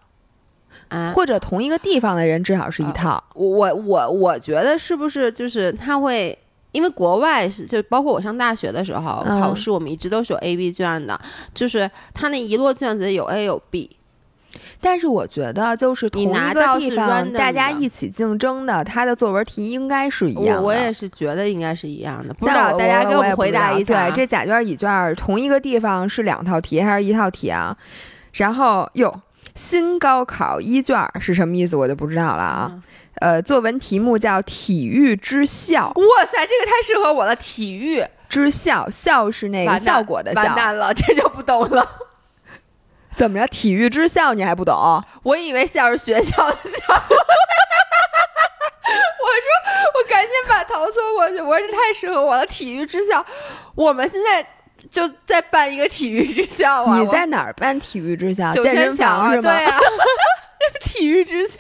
[0.89, 3.23] 啊，或者同一个地方的人至少是一套。
[3.35, 6.39] 我我我我觉得是不是就是他会。
[6.73, 11.19] 因为国外是就包括我上大学的时候考试，我们一直都是有 A、B 卷的，
[11.55, 13.97] 就是他那一摞卷子有 A 有 B，
[14.81, 20.63] 但是我觉得就是同一个地方大家一起竞争的，他的作文题应该是一样的。
[20.63, 24.09] 我也是觉得应该是一样的，不知道大家给我们回答一下。
[24.09, 27.77] 对，这甲卷乙卷同一个地方是两套题还是一套题啊？
[28.33, 29.15] 然后哟，
[29.55, 31.77] 新高考一卷是什么意思？
[31.77, 32.83] 我就不知道了啊。
[33.23, 35.93] 呃，作文题目叫“体育之效”。
[35.95, 37.37] 哇塞，这个太适合我了！
[37.37, 40.43] 体育之效，效是那个效果的效。
[40.43, 41.89] 完蛋了， 这就不懂了。
[43.15, 43.47] 怎么着？
[43.47, 45.01] 体育之效你还不懂？
[45.23, 46.95] 我以为效是学校的校。
[49.23, 49.47] 我说，
[49.95, 51.41] 我赶紧把头缩过去。
[51.41, 52.45] 我说，这太适合我了。
[52.47, 53.25] 体育之效，
[53.77, 54.45] 我们现在
[54.91, 56.99] 就在办一个体育之效啊！
[56.99, 58.53] 你在哪儿办体育之效？
[58.61, 59.49] 健身房是吗？
[59.55, 59.79] 对呀，
[60.85, 61.57] 体育之效。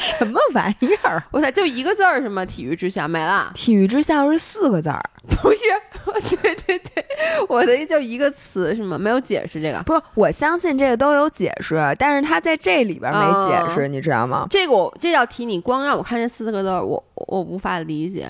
[0.00, 1.22] 什么玩意儿？
[1.30, 2.44] 我操，就一个字儿是吗？
[2.44, 3.52] 体育之下没了。
[3.54, 5.02] 体育之下是四个字儿，
[5.42, 5.60] 不是？
[6.42, 7.04] 对对对，
[7.48, 8.98] 我的就一个词是吗？
[8.98, 9.82] 没有解释这个。
[9.82, 14.46] 不是，我相信这个都有解释，但是他在这里边没解释，你知道吗？
[14.48, 18.26] 这个我这道题，你光让我看这四个字儿，我我无法理解。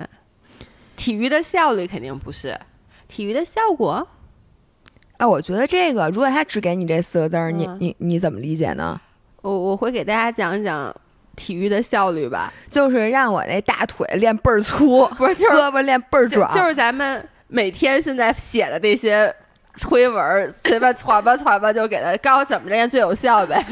[0.96, 2.58] 体育的效率肯定不是，
[3.06, 4.06] 体育的效果。
[5.18, 9.00] 啊，我觉得这个，如果他只给你这四个字儿，你你你怎么理解呢？
[9.42, 10.94] 我我会给大家讲讲。
[11.40, 19.34] 体育的效率吧，就是让我那大腿练倍儿粗， 不是就是胳膊练倍儿壮，就是咱们每天现在写的那些
[19.80, 23.64] 推文，随便传吧传吧，就给他告诉怎么练最有效呗。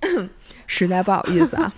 [0.68, 1.72] 实在不好意思啊。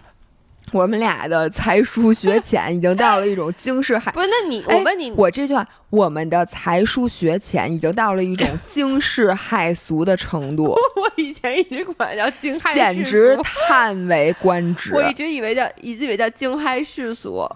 [0.72, 4.26] 我们俩的才疏学浅已经到了一种惊世骇 不是？
[4.28, 10.74] 那你我问你，我这句话，我们的才疏学浅已经到了一种惊世骇俗的程度。
[10.96, 14.92] 我以前一直管叫惊骇，简直叹为观止。
[14.92, 17.48] 我一直以为叫一直以为叫惊骇世俗，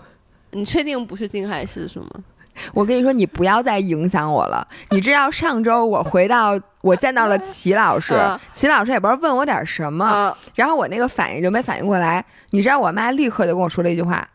[0.52, 2.10] 你确定不是惊骇世俗吗？
[2.74, 4.66] 我跟你说，你不要再影响我了。
[4.90, 8.14] 你知道上周我回到我见到了齐老师，
[8.52, 12.24] 齐老师也不知道问我点什么，然后我那个反应就没反应过来。
[12.50, 14.26] 你知道我妈立刻就跟我说了一句话：“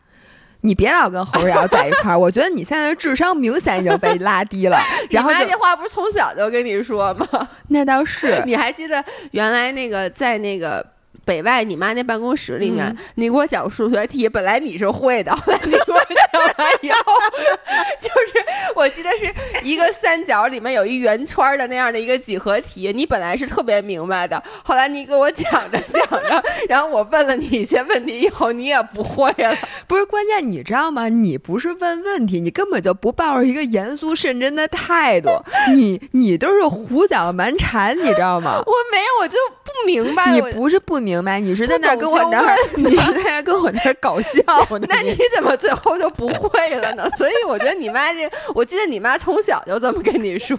[0.62, 4.78] 你别老跟侯瑶在一块儿，我觉得你现在的智商明显已经被拉低了。
[5.10, 7.48] ”然后这话不是从小就跟你说吗？
[7.68, 8.42] 那倒是。
[8.46, 10.95] 你还记得原来那个在那个？
[11.26, 16.00] 北外，你妈那办公室里面，你给我讲数学题，本来你是会的， 后来你给我
[16.32, 17.12] 讲完以后，
[18.00, 18.44] 就是
[18.76, 29.52] 我记得是一个三角里面有一圆圈的那样的一个几何题，你本来是特别明白的，后来你给我讲着讲着， 然后我问了你一些问题以后，你也不会了。
[29.86, 31.08] 不是关键，你知道吗？
[31.08, 35.30] 你不是问问题，你根本就不抱着一个严肃认真的态度，
[35.74, 38.58] 你你都是胡搅蛮缠，你知道吗？
[38.66, 40.30] 我没有，我就不明白。
[40.32, 41.16] 你不是不明。
[41.24, 44.42] 白，你是在那儿跟我那儿，你是在那儿跟我那儿搞笑
[44.78, 44.86] 呢？
[44.90, 47.08] 那你怎么最后就不会了呢？
[47.16, 50.58] 所以我觉得你妈这，我记得你妈从小就这么跟你说，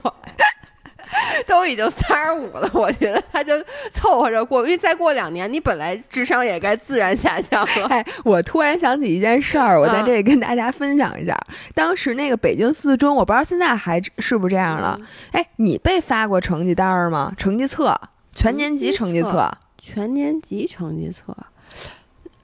[1.45, 3.53] 都已经三十五了，我觉得他就
[3.91, 7.87] 凑合着过，因为再过两年，你本来智商也该自然下降了。
[7.87, 11.37] 哎，我突然想起一件事儿，我在这里跟大家分享一下，
[11.73, 14.99] 当时那个北京四中，我不知道现在还是不是这样了。
[15.31, 17.33] 哎，你被发过成绩单吗？
[17.37, 17.99] 成绩册，
[18.33, 19.51] 全年级成绩册。
[19.79, 21.35] 全年级成绩册，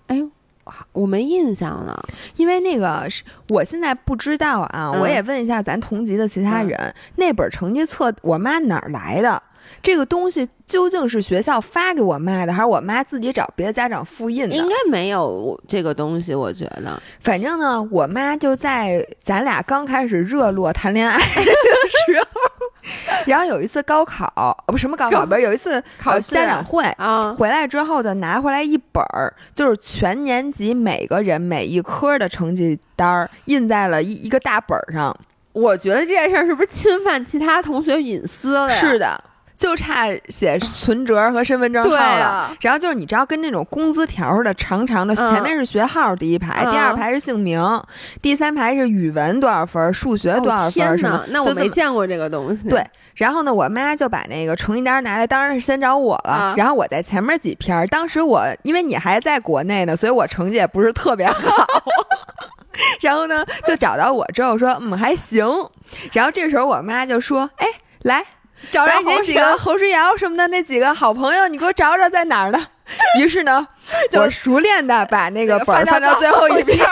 [0.07, 0.23] 哎，
[0.91, 2.01] 我没印象了，
[2.35, 9.41] 因为那个是我现在不知道啊，我也问一下咱同级的其他人，那本成绩册我妈哪儿来的？
[9.81, 14.55] 这个东西究竟是学校发给我妈的，还是我妈自己找别的家长复印的？
[14.55, 17.01] 应该没有这个东西，我觉得。
[17.19, 22.41] 反正呢，我妈就在咱俩刚开始热络谈恋爱的时候。
[23.25, 35.15] 然后有一次高考，不什么高考，不是有一次考家长会啊，回来之后的拿回来一本儿，就是全年级每个人每一科的成绩单儿，印在了一一个大本儿上。
[35.53, 38.69] 我觉得这件事儿是不是侵犯其他同学隐私了？
[38.71, 39.23] 是的，
[39.57, 42.03] 就差写存折和身份证号对了。
[42.03, 47.61] 啊，然后就是你知道跟那种工资条似的长长的，嗯前面是学号第一排，嗯第二排是姓名，
[48.21, 51.23] 第三排是语文多少分，数学多少分什么，。
[51.29, 52.69] 那我没见过这个东西。
[52.69, 52.83] 对
[53.15, 56.31] 然后呢，我妈就把那个成绩单拿来，当然是先找我了。
[56.31, 61.67] 啊然后我在前面几篇儿，当时我因为你还在国内呢，所以我成绩也不是特别好。
[63.01, 65.45] 然后呢，就找到我之后说，嗯，还行。
[66.11, 67.67] 然后这时候我妈就说，哎，
[68.01, 68.25] 来，
[68.71, 72.65] 找着你那几个侯世尧什么的那几个好朋友，你给我找找在哪儿呢？
[73.19, 73.67] 于是呢，
[74.13, 76.77] 我熟练的把那个本儿翻到最后一篇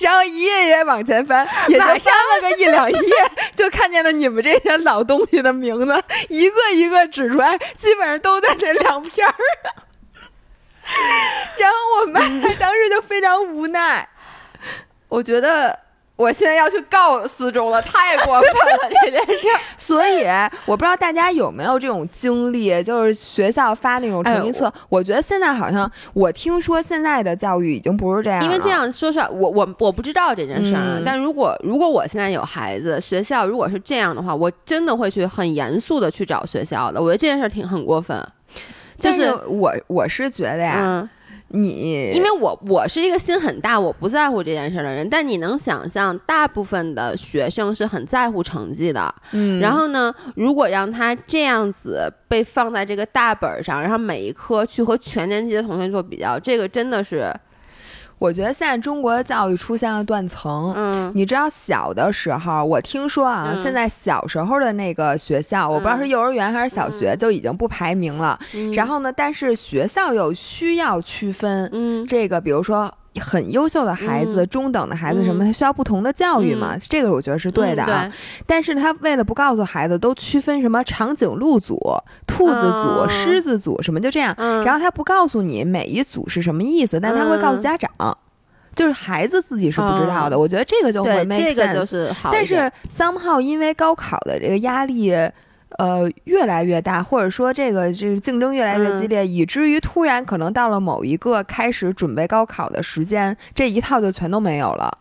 [0.00, 2.98] 然后一页页往前翻，也就翻了个一两页，
[3.54, 9.34] 就看见了你们这些老东西的名字，一个一个指出来，基本上都在那两篇儿。
[11.58, 12.20] 然后我妈
[12.58, 14.08] 当时就非常无奈，
[15.08, 15.78] 我觉得
[16.14, 19.58] 我现在要去告四中了，太过分了这件事儿。
[19.76, 20.26] 所以
[20.66, 24.72] 我不知道大家有没有这种经历，就是学校发那种成绩册。
[24.88, 37.00] 我觉得现在好像，我听说现在的教育已经不是这样了，因为这样说实话，我我我不知道这件事儿但如果如果我现在有孩子，学校如果是这样的话，我真的会去很严肃的去找学校的。
[37.00, 38.16] 我觉得这件事儿挺很过分，
[39.00, 41.08] 就但是我我是觉得呀，嗯，
[41.52, 45.08] 你因为我我是一个心很大，我不在乎这件事儿的人。
[45.08, 49.14] 但你能想象，大部分的学生是很在乎成绩的。
[49.32, 57.32] 嗯，然后呢，如果让他这样子被放在这个大本儿上，然后每一科去和全年级的同学做比较，这个真的是，
[58.22, 60.72] 我觉得现在中国的教育出现了断层。
[60.76, 68.38] 嗯你知道小的时候，我听说啊，嗯现在小时候的那个学校，我不知道是幼儿园还是小学，嗯就已经不排名了。
[68.54, 72.92] 嗯然后呢，但是学校又需要区分嗯这个，比如说。
[73.20, 76.76] 很优秀的孩子、嗯中等的孩子什么，他需要不同的教育嘛？
[76.88, 78.06] 这个我觉得是对的啊。
[78.06, 78.12] 嗯
[78.46, 81.78] 但是他为了不告诉孩子都区分什么长颈鹿组、
[82.26, 84.34] 兔子组、嗯狮子组什么，就这样。
[84.38, 87.90] 嗯，然后他不告诉你每一组是什么意思，但他会告诉家长，
[88.74, 90.38] 就是孩子自己是不知道的。
[90.38, 91.74] 我觉得这个就会 make 这个 sense。
[91.74, 95.14] 就是好但，是 somehow 因为高考的这个压力。
[95.78, 104.98] 呃，越来越大，或者说这个就是竞争越来越激烈，以至于突然可能到了某一个开始准备高考的时间，这一套就全都没有了。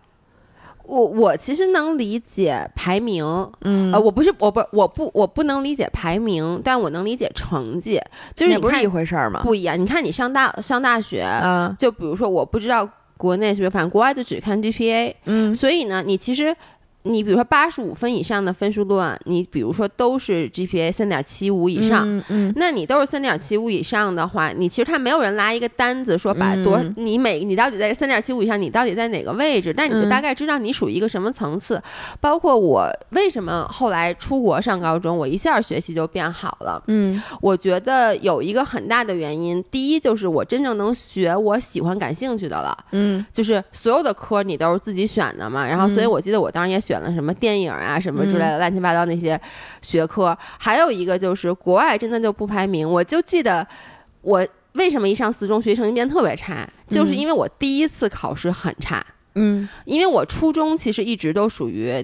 [0.83, 3.23] 我我其实能理解排名，
[3.61, 8.01] 嗯呃，我不是我不我不我不能理解排名，但我能理解成绩，
[8.35, 9.41] 就是你看不是一回事儿吗？
[9.43, 9.79] 不一样。
[9.79, 16.55] 你看你上大上大学，嗯，就比如说我不知道国内是不是，反正国外就只看 GPA，嗯所以呢，你其实。
[17.03, 29.73] 你比如说八十五分以上的分数论，你比如说都是 GPA 三点七五以上，嗯嗯那你都是三点七五以上的话，你其实他没有人拉一个单子说把多、嗯你每你到底在三点七五以上，你到底在哪个位置？
[29.73, 31.81] 但你就嗯大概知道你属于一个什么层次。
[32.19, 36.81] 包括我为什么后来出国上高中，我一下学习就变好了。
[36.87, 42.77] 嗯我觉得有一个很大的原因，第一就是我真正能学我喜欢、感兴趣的了。
[42.91, 49.39] 嗯就是所有的科你都是自己选的嘛，然后所以嗯我记得我当时也选了什么电影啊什么之类的乱七八糟那些
[49.81, 53.65] 学科，还有一个就是国外真的就不排名，我就记得
[54.21, 57.15] 我为什么一上四中学习成绩变特别差，就是嗯。
[57.15, 59.69] 因为我第一次考试很差，嗯。
[59.85, 62.03] 因为我初中其实一直都属于。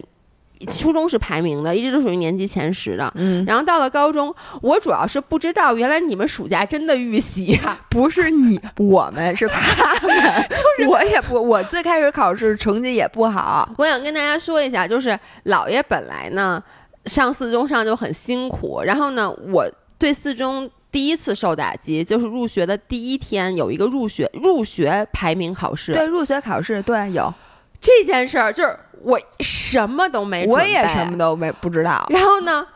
[0.65, 3.11] 初中是排名的，一直都属于年级前十的。
[3.15, 10.15] 嗯，然后到了高中，我主要是不知道原来你们暑假真的预习啊， 不是你，我们是他们，
[10.49, 16.61] 就是我也不，我最开始考试成绩也不好，我想跟大家说一下，就是姥爷本来呢
[17.05, 19.65] 上四中上就很辛苦，然后呢，我
[19.97, 27.33] 对四中第一次受打击就是入学的第一天有一个入学入学排名考试，对，入学考试对有，
[27.79, 32.67] 这件事儿就是我什么都没，我也什么都没不知道，然后呢。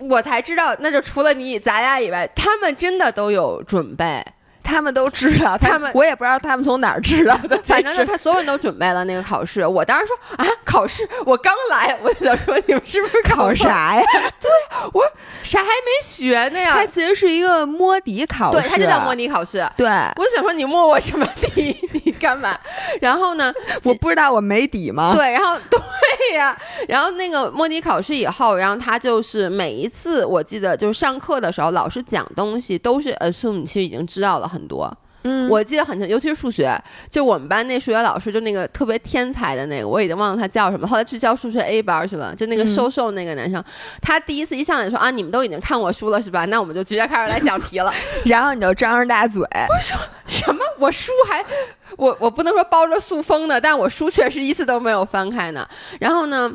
[0.00, 4.24] 我才知道，那就除了你咱俩以外，他们真的都有准备。
[4.62, 9.66] 他们都知道，他们我也不知道他们从哪儿知道的， 反正这呢，他所有人都准备了那个考试。
[9.66, 14.02] 我当时说啊，考试，我刚来，我就想说你们是不是考啥呀？
[15.42, 16.74] 啥还没学呢呀？
[16.74, 19.66] 他其实是一个摸底考试，对，它就叫摸底考试。
[19.74, 21.97] 对，我就想说，你摸我什么底？
[22.18, 22.58] 你干嘛？
[23.00, 23.52] 然后呢？
[23.84, 25.14] 我不知道我没底吗？
[25.14, 26.56] 对，然后 对呀，
[26.88, 34.92] 然后那个模拟考试以后，然后他就是每一次，我记得就是上课的时候，老师讲东西都是 assume 你其实已经知道了很多。
[35.24, 43.62] 嗯，我记得很清，尤其是数学，就我们班那数学老师，就那个特别天才的那个，我已经忘了他叫什么，后来去教数学 A 班去了，就那个嗯瘦瘦那个男生，
[44.00, 46.44] 他第一次一上来说啊，你们都已经看过书了是吧？
[46.46, 47.92] 那我们就直接开始来讲题了。
[48.26, 50.64] 然后你就张着大嘴，我说什么？
[50.78, 51.44] 我书还
[51.96, 55.66] 我我不能说包着塑封的，但我书确实一次都没有翻开呢。
[56.00, 56.52] 然后呢，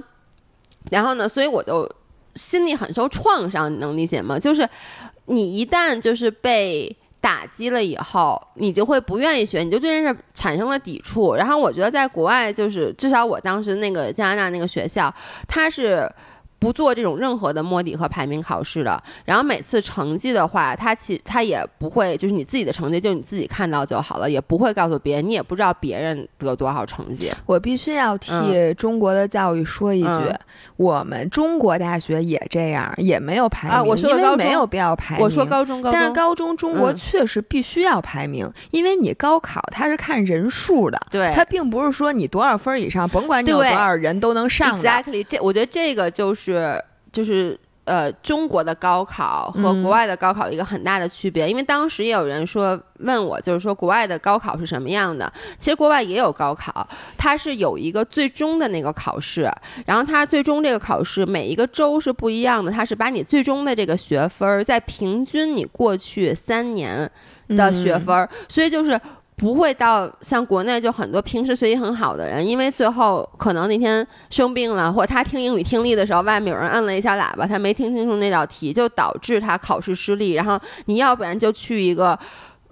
[0.91, 1.89] 然后呢，所以我就
[2.35, 4.37] 心里很受创伤，你能理解吗？
[4.37, 4.67] 就是
[5.25, 11.35] 你一旦就是被打击了以后，你就会不愿意学，你就对这件事产生了抵触。
[11.35, 15.13] 然后我觉得在国外，就是至少我当时那个加拿大那个学校，
[15.47, 16.09] 它是。
[16.63, 27.29] 不做这种任何的摸底和排名考试的，然后每次成绩的话，他其他也不会，就是你自己的成绩就你自己看到就好了，也不会告诉别人，你也不知道别人得多少成绩。
[27.45, 30.07] 我必须要替中国的教育说一句，
[30.77, 35.23] 我们中国大学也这样，也没有排名，啊，我说高中没有必要排名。
[35.23, 44.81] 我说高中，高中，但是高中中国确实必须要排名，因为你高考它是看人数的，对，它并不是说你多少分以上，甭管你有多少人都能上。
[44.81, 46.52] Exactly，这我觉得这个就是。
[46.53, 55.29] 是，就是呃，中国的高考和国外的高考一个很大的区别，因为当时也有人说问我，就是说国外的高考是什么样的？
[55.57, 56.87] 其实国外也有高考，
[57.17, 59.51] 它是有一个最终的那个考试，
[59.85, 67.11] 然后它最终这个考试每一个州是不一样的，它是把你最终的这个学分儿在平均你过去三年
[67.49, 68.99] 的学分儿，所以就是。
[69.35, 80.33] 不会到像国内就很多平时学习很好的人，因为最后可能那天生病了，或他听英语听力的时候，外面有人摁了一下喇叭，他没听清楚那道题，就导致他考试失利。
[80.33, 82.17] 然后你要不然就去一个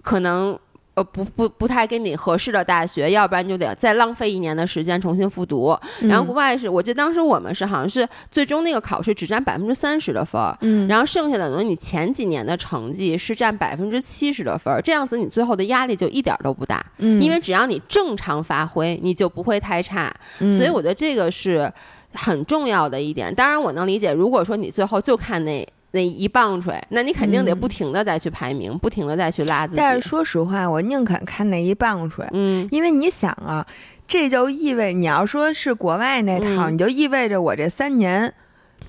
[0.02, 0.58] 可能。
[0.94, 5.74] 呃，不不不太跟你合适的大学，要不然就得再浪费一年的时间重新复读。
[6.02, 20.14] 然后国外是，我记得当时我们是好像是最终那个考试只占百分之三十的分儿，嗯，然后剩下的等于，你前几年的成绩是占百分之七十的分儿，这样子你最后的压力就一点都不大，嗯，因为只要你正常发挥，你就不会太差。
[20.52, 21.72] 所以我觉得这个是
[22.14, 23.34] 很重要的一点。
[23.34, 25.66] 当然我能理解，如果说你最后就看那。
[25.92, 29.78] 那一棒槌，那你肯定得不停的再去排名，不停的再去拉自己。
[29.78, 33.66] 但是说实话，我宁肯看那一棒槌，嗯，因为你想啊，
[34.08, 38.34] 这就意味你要说是国外那套，你就意味着我这三年。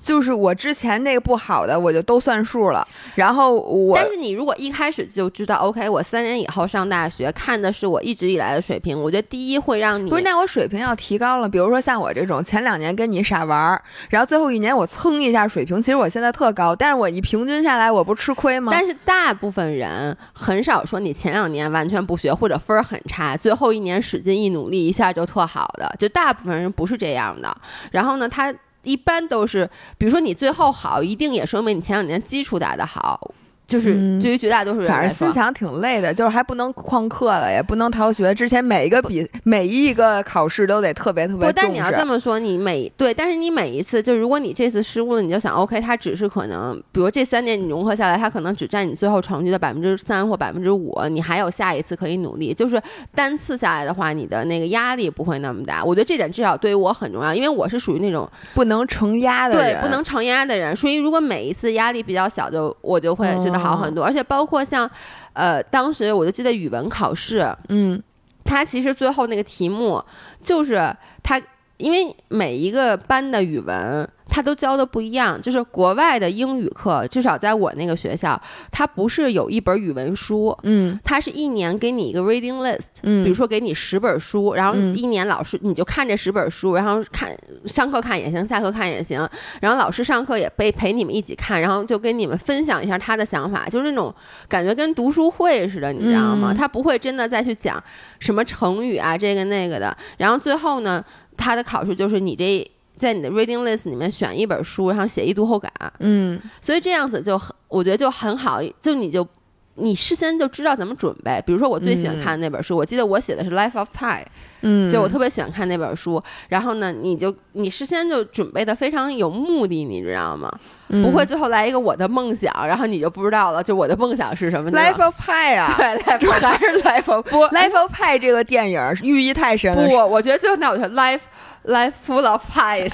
[0.03, 2.85] 就是我之前那个不好的，我就都算数了。
[3.15, 11.47] 然后我，但是你如果一开始就知道，OK，我三年以后上大学看的是我一直以来的水平，我觉得第一会让你不是那我水平要提高了。
[11.47, 18.73] 比如说像我这种前两年跟你傻玩儿，然后最后一年我蹭一下水平，其实我现在特高，但是我一平均下来，我不吃亏吗？
[18.75, 27.55] 但是大部分人很少说你前两年完全不学或者分儿很差，最后一年使劲一努力一下就特好的，就大部分人不是这样的。
[27.91, 28.53] 然后呢，他。
[28.83, 33.31] 一般都是，比如说你最后好，一定也说明你前两年基础打得好。
[33.73, 38.31] 就是对于绝大多数人，反正思想挺累的，就是还不能旷课了，也不能逃学。
[38.35, 41.53] 之前每一个比每一个考试都得特别特别重视。
[41.55, 52.53] 但你要这么说，你每对，但是你每一次，就如果你这次失误了，你就想，OK，它只是可能，比如这三年你融合下来，它可能只占你最后成绩的百分之三或百分之五，你还有下一次可以努力。
[52.53, 52.79] 就是
[53.15, 55.83] 单次下来的话，你的那个压力不会那么大。
[55.83, 60.75] 我觉得这点至少对于我很重要，因为我是属于那种不能承压的人，对，不能承压的人。
[60.75, 63.62] 所以如果每一次压力比较小，就我就会觉得。
[63.63, 64.89] 好很多，而且包括像，
[65.33, 68.01] 呃，当时我就记得语文考试，嗯，
[68.43, 70.03] 它其实最后那个题目
[70.43, 71.41] 就是它，
[71.77, 74.07] 因为每一个班的语文。
[74.33, 87.31] 他都教的不一样，就是国外的英语课，至少在我那个学校，它不是有一本语文书，嗯，它是一年给你一个 reading list，嗯，比如说给你十本书，然后一年老师你就看这十本书，然后看
[87.67, 89.19] 上课看也行，下课看也行，
[89.61, 94.11] 然后老师上课也陪陪你们一起看，然后就跟你们分享一下他的想法，就是那种
[94.49, 96.51] 感觉跟读书会似的，你知道吗？
[96.51, 97.79] 他不会真的再去讲
[98.17, 101.05] 什么成语啊这个那个的，然后最后呢，
[101.37, 102.67] 他的考试就是你这。
[102.95, 105.71] 在你的 reading list 里面选一本书，然后写一读后感。
[105.99, 108.61] 嗯，所以这样子就很，我觉得就很好。
[108.79, 109.27] 就你就
[109.75, 111.41] 你事先就知道怎么准备。
[111.45, 114.23] 比如说我最喜欢看的那本书，我记得我写的是 Life of Pi。
[114.65, 116.21] 嗯，就我特别喜欢看那本书。
[116.47, 120.49] 然后呢，你就你事先就准备的非常有目的，你知道吗？
[120.87, 123.63] 不会最后来一个我的梦想，然后你就不知道了。
[123.63, 129.87] 就我的梦想是什么？Life of Pi 啊，对，Life 还是 Life of 不 Life of Pi 这个电影寓意太深了。
[129.87, 131.19] 不，我觉得最后那我就 Life。
[131.65, 132.91] Life full of pies，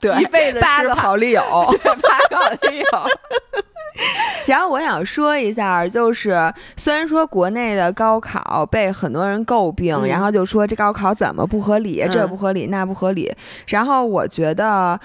[0.00, 1.42] 对，一辈子八个好丽友，
[1.82, 2.86] 八个好丽友。
[4.46, 13.34] 然后我想说一下，就是虽然说国内的高考被很多人诟病，然后就说这高考怎么不合理，这不合理，那不合理。
[13.66, 14.98] 然后我觉得。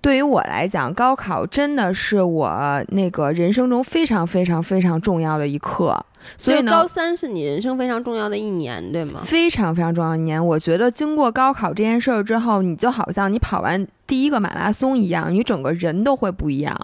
[0.00, 6.04] 对于我来讲，高考真的是我那个人生中非常非常非常重要的一课。
[6.36, 9.20] 所以，高三是你人生非常重要的一年，对吗？
[9.24, 10.44] 非常非常重要一年。
[10.44, 16.76] 我觉得经过高考这件事儿之后，你就好像你跑完第一个马拉松一样，你整个人都会不一样。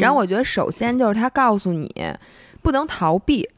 [0.00, 1.88] 然后我觉得，首先就是他告诉你
[2.62, 3.48] 不能逃避，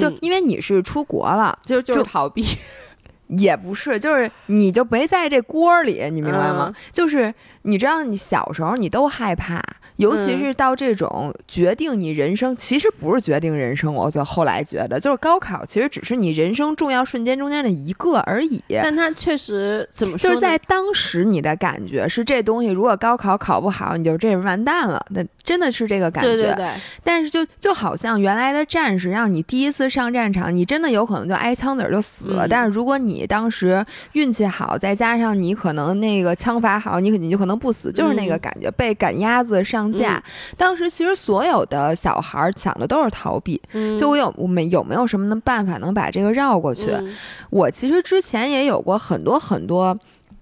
[0.00, 2.46] 就因为你是出国了，就就是逃避。
[3.28, 6.72] 也不是，就是你就没在这锅里，你明白吗？
[6.72, 9.62] 嗯就是你知道，你小时候你都害怕，
[9.96, 18.62] 尤其嗯是到这种决定你人生，其实不是决定人生，我就后来觉得，就是高考其实只是你人生重要瞬间中间的一个而已。
[18.68, 20.30] 但它确实怎么说？
[20.30, 26.36] 就是在当时你的感觉是这东西，如果高考考不好，你就这人完蛋了，那真的是这个感觉。
[26.36, 26.68] 对对对，
[27.02, 32.46] 但是就就好像原来的战士让你第一次上战场，你真的有可能就挨枪子儿就死了。
[32.46, 40.22] 嗯但是如果你当时运气好，再加上你可能那个枪法好，你可你就可能不死，就是那个嗯感觉，被赶鸭子上架。
[40.56, 46.90] 当时其实所有的小孩儿想的都是逃避，嗯，就我有我们有没有什么的办法能把这个绕过去？
[46.90, 47.14] 嗯。
[47.50, 49.96] 我其实之前也有过很多很多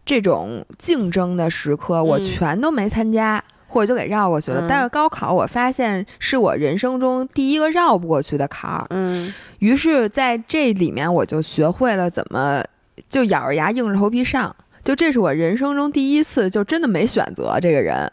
[0.05, 3.43] 这种竞争的时刻，我嗯全都没参加。
[3.75, 4.67] 或者就给绕过去了，嗯。
[4.69, 9.33] 但是高考我发现是我人生中第一个绕不过去的坎儿，嗯。
[9.61, 12.63] 于是在这里面我就学会了怎么
[13.09, 18.11] 就咬着牙硬着头皮上，就这是我人生中第一次就真的没选择这个人，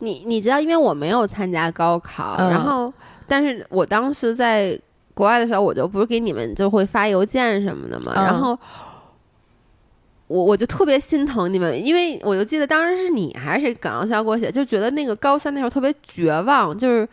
[0.00, 2.92] 你你知道，因为我没有参加高考，嗯然后，
[3.26, 4.76] 但是我当时在
[5.14, 8.58] 国外的时候，我就不是给你们就会发邮件什么的嘛，嗯然后
[10.26, 17.08] 我我就特别心疼你们，因为我就记得当时是你还是谁耿阳霄给我写，就觉得那个高三那时候特别绝望，就是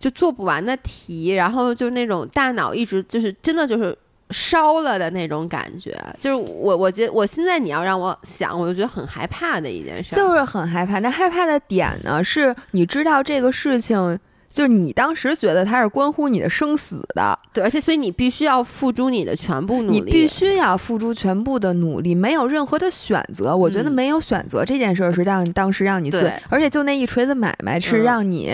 [0.00, 3.96] 就做不完的题，然后就那种大脑一直就是真的就是。
[4.30, 10.14] 烧了的那种感觉，就是我，我觉得我现在你要让我想，我就觉得很害怕的一件事。
[10.14, 10.98] 就是很害怕。
[10.98, 14.18] 那害怕的点呢，是你知道这个事情，
[14.58, 23.56] 就是你当时觉得它是关乎你的生死的，对，而且所以你必须要付出你的全部努力，你必须要付出全部的努力，没有任何的选择。
[23.56, 28.52] 我觉得嗯没有选择这件事儿是让当时让你最，而且就那一锤子买卖是嗯让你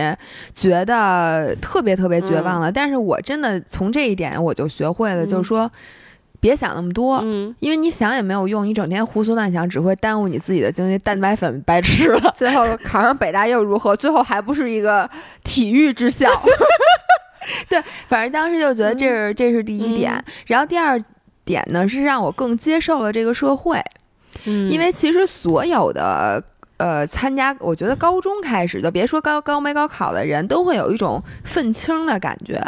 [0.53, 2.71] 觉得特别特别绝望了。
[2.71, 5.73] 但是我真的从这一点我就学会了，嗯就是说
[6.45, 7.23] 别想那么多。
[7.25, 10.99] 嗯，因为你想也没有用，你整天胡思乱想，只会耽误你自己的精力。
[10.99, 13.97] 蛋白粉白吃了，最后考上北大又如何？
[13.97, 15.09] 最后还不是一个
[15.43, 16.29] 体育之校。
[17.67, 20.13] 对反正当时就觉得这是、这是第一点。
[20.13, 21.01] 嗯然后第二
[21.47, 23.83] 点呢，是让我更接受了这个社会。
[24.45, 26.45] 嗯因为其实所有的
[26.77, 32.63] 呃参加，我觉得高中开始就别说高高没高考的人，都会有一种愤青的感觉。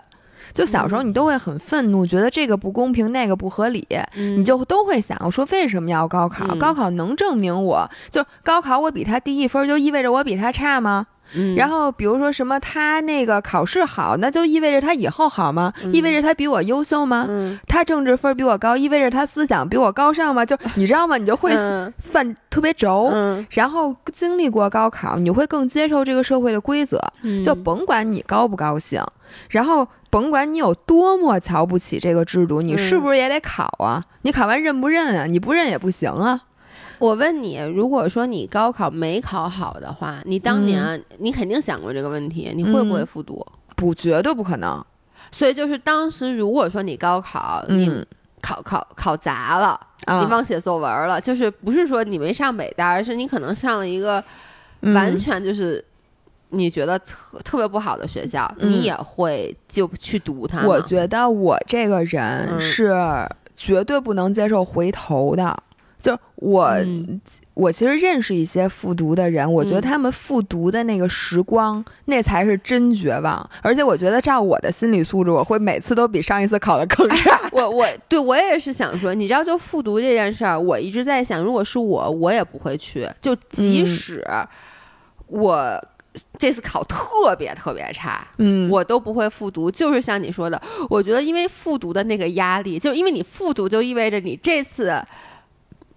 [0.56, 6.46] 就小时候你都会很愤怒，觉得这个不公平，那个不合理，你你就都会想，我说为什么要高考？
[6.48, 11.06] 嗯高考能证明我就高考我比他低一分，就意味着我比他差吗？
[11.56, 15.72] 然后后比如说什么他那个考试好，那就意味着他以后好吗？
[15.82, 17.26] 嗯意味着他比我优秀吗？
[17.28, 20.44] 嗯他政治分比我高，意味着他思想比我高尚吗？
[20.44, 21.16] 就你知道吗？
[21.18, 23.10] 你就会嗯犯特别轴。
[23.12, 29.02] 嗯然后经历过高考，你会更接受这个社会的规则，嗯就甭管你高不高兴，
[29.50, 34.02] 然后甭管你有多么瞧不起这个制度，你嗯是不是也得考啊？
[34.22, 35.26] 你考完认不认啊？
[35.26, 36.40] 你不认也不行啊。
[36.98, 43.44] 我问你，如果说你高考没考好的话，你当年、你肯定想过这个问题，你会不会嗯复读？
[43.74, 44.84] 不，绝对不可能。
[45.32, 48.06] 所以就是当时如果说你高考，你嗯
[48.40, 54.22] 考考考砸了，啊，你忘写作文了，就是不是说你没上北大，而是你可能上了一个
[54.82, 55.84] 嗯完全就是
[56.50, 60.66] 你觉得特特别不好的学校，嗯你也会就去读它。
[60.66, 62.94] 我觉得我这个人嗯是
[63.56, 65.56] 绝对不能接受回头的。
[66.06, 67.20] 就是我，嗯
[67.54, 73.48] 我其实认识一些复读的人，我觉得嗯他们复读的那个时光，那才是真绝望。
[73.60, 77.40] 而且我觉得照我的心理素质，我会每次都比上一次考的更差。
[77.50, 83.08] 我我对我也是想说，你知道，就复读这件事儿，我一直在想，如果是我，我也不会去。
[83.20, 84.24] 就即嗯使
[85.26, 85.84] 我
[86.38, 89.68] 这次考特别特别差，嗯我都不会复读。
[89.68, 95.02] 就是像你说的，我觉得因为复读的那个压力，就因为你复读，就意味着你这次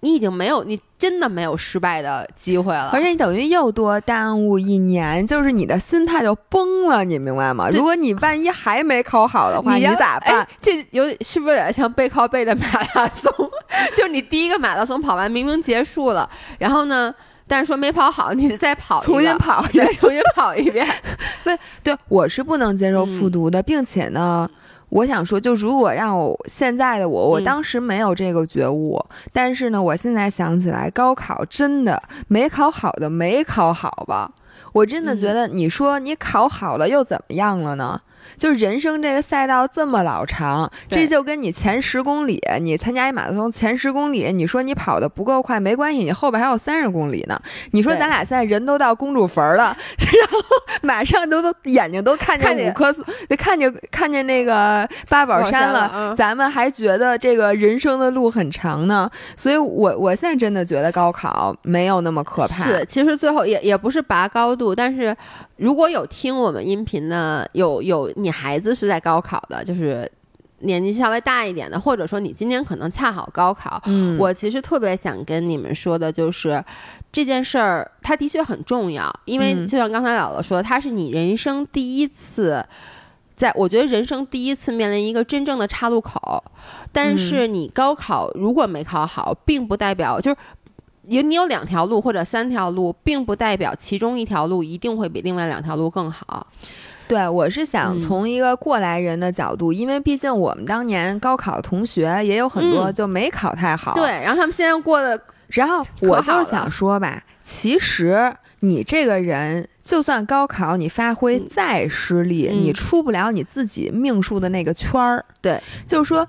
[0.01, 2.89] 你已经没有，你真的没有失败的机会了。
[2.93, 7.69] 而且你等于又多耽误一年，就是你的心态就崩了，你明白吗？
[7.69, 10.47] 如果你万一还没考好的话，你要咋办哎？
[10.61, 12.63] 这有是不是有点像背靠背的马
[12.95, 13.31] 拉松？
[13.95, 17.13] 就是你第一个马拉松跑完，明明结束了，然后呢，
[17.47, 19.93] 但是说没跑好，你再跑重新跑一，遍。
[19.95, 20.87] 重新跑一遍。
[21.83, 24.49] 对，我是不能接受嗯复读的，并且呢，
[24.89, 28.99] 我想说，就如果让我现在的我，我嗯当时没有这个觉悟，
[29.31, 34.31] 但是呢，我现在想起来，高考真的没考好的没考好吧？
[34.73, 37.99] 我真的觉嗯得，你说你考好了又怎么样了呢？
[38.37, 47.39] 就是人生这个赛道这么老长，这就跟你前十公里，你参加一马拉松前十公里，你说你跑的不够快没关系，你后边还有三十公里呢。
[47.71, 50.39] 你说咱俩现在人都到公主坟儿了， 然后
[50.81, 53.05] 马上都都眼睛都看看见见五棵松，
[53.37, 59.09] 看见看见那个八宝山了咱们还觉得这个人生的路很长呢。
[59.35, 62.63] 所以我我现在真的觉得高考没有那么可怕。
[62.63, 65.15] 是，其实最后也也不是拔高度，但是
[65.59, 70.09] 如果有听我们音频的，有有你孩子是在高考的，就是
[70.59, 76.63] 年纪稍微大一点的，或者说你今年可能恰好高考，嗯，我其实特别想跟你们说的就是
[77.11, 82.65] 这件事儿，它的确很重要，因为嗯就像刚才姥姥说的，它是你人生第一次。
[83.35, 86.43] 在我觉得人生第一次面临一个真正的岔路口，
[86.91, 90.35] 但是你高考如果没考好，并不代表就是
[91.09, 96.45] 有你有两条路或者三条路，并不代表其中一条路一定会比另外两条路更好。
[97.07, 103.95] 对，我是想嗯从一个过来人的角度，因为毕竟我们当年高考同学也有很多嗯就没考太好。
[103.95, 115.25] 对，，然后他们现在过的然后我就是想说吧，其实你这个人，就算高考你发挥嗯再失利，嗯你出不了你自己命数的那个圈儿。
[115.41, 116.27] 对，就是说。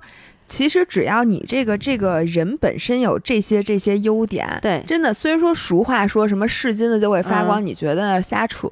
[0.51, 8.67] 其实只要你这个这个人本身有这些这些优点，对真的虽然说俗话说什么是金子就会发光，嗯你觉得瞎扯，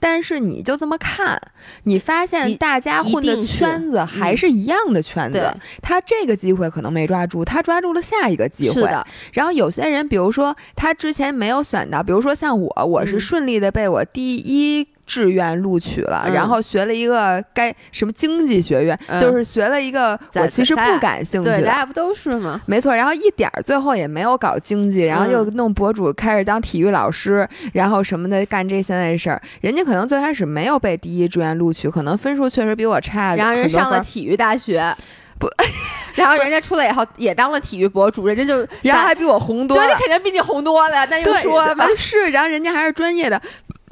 [0.00, 1.40] 但是你就这么看，
[1.84, 5.48] 你发现大家混的圈子还是一样的圈子，对
[5.80, 8.74] 他这个机会可能没抓住，他抓住了下一个机会。
[8.74, 14.88] 是的，然后有些人，比如说他之前没有选到，比如说像我，我是嗯顺利的被我第一。
[15.10, 22.60] 志愿录取了，嗯然后学了一个该什么经济学院，嗯就是学了一个我其实不感兴趣对，咱的，俩不都是吗？
[22.66, 22.94] 没错。
[22.94, 29.42] 然后一点儿最后也没有搞经济，然后嗯又弄博主，开始当体育老师，然后什么的干这些那事儿。
[29.62, 34.94] 人家可能最开始没有被第一志愿录取，可能分数确实比我差，然后人上了体育大学，
[35.40, 35.48] 不，
[36.14, 39.92] 然后人家出来以后也当了体育博主，人家就然后还比我红多了对，。
[39.92, 43.40] 那肯定比你红多了，那又，说吧呃，是，然后人家还是专业的。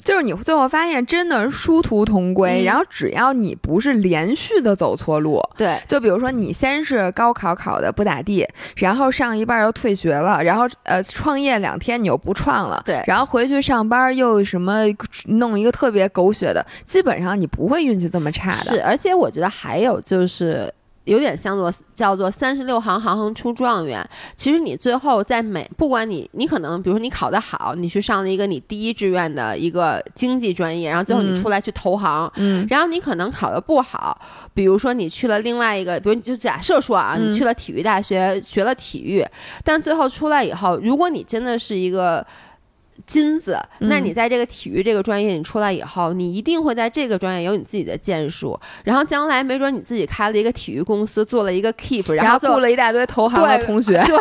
[0.08, 2.62] 就是你最后发现，真的是殊途同归。
[2.62, 8.46] 嗯然后只要你不是连续的走错路，对就比如说你先是高考考的不咋地，
[8.76, 14.84] 然后上一半又退学了，然后呃创业两天你又不创了，对然后回去上班又什么
[15.26, 18.56] 弄一个特别狗血的，基本上你不会运气这么差的。
[18.56, 20.72] 是，而且我觉得还有就是。
[21.08, 24.06] 有点像做叫做三十六行，行行出状元。
[24.36, 31.34] 其实你最后在每不管你你可能比如说你考得好，你去上了一个你第一志愿的一个经济专业，然后最后你嗯。
[31.42, 32.66] 出来去投行，嗯。
[32.68, 34.18] 然后你可能考得不好，
[34.52, 37.30] 比如说你去了另外一个，比如就假设说啊，嗯。
[37.30, 39.24] 你去了体育大学学了体育，
[39.64, 42.26] 但最后出来以后，如果你真的是一个
[43.06, 54.16] 金子，那嗯你在这个体育这个专业你出来以后，你一定会在这个专业有你自己的建树，然后将来没准你自己开了一个体育公司，做了一个 keep，然后雇了一大堆投行的同学， 对，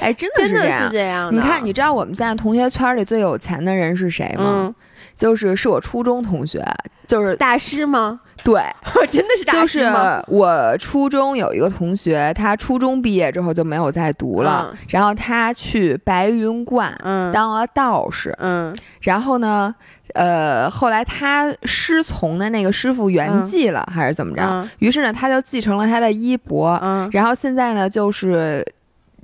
[0.00, 0.92] 哎，真的真的是这样是。
[0.92, 1.40] 这样的。
[1.40, 4.44] 你看，你知道我们现在同学圈里最有钱的人是谁吗？
[4.66, 4.74] 嗯，
[5.20, 6.64] 就是是我初中同学，
[7.06, 8.18] 就是大师吗？
[8.42, 8.62] 对，
[9.10, 9.92] 真的是大就是师？
[10.28, 19.74] 我初中有一个同学，他初中毕业之后就没有再读了，嗯然后他去白云观嗯当了道士，嗯然后呢，
[20.14, 24.42] 呃，后来他师从的那个师傅圆寂了，还是怎么着？
[24.42, 28.64] 嗯于是呢，他就继承了他的衣钵，嗯然后现在呢，就是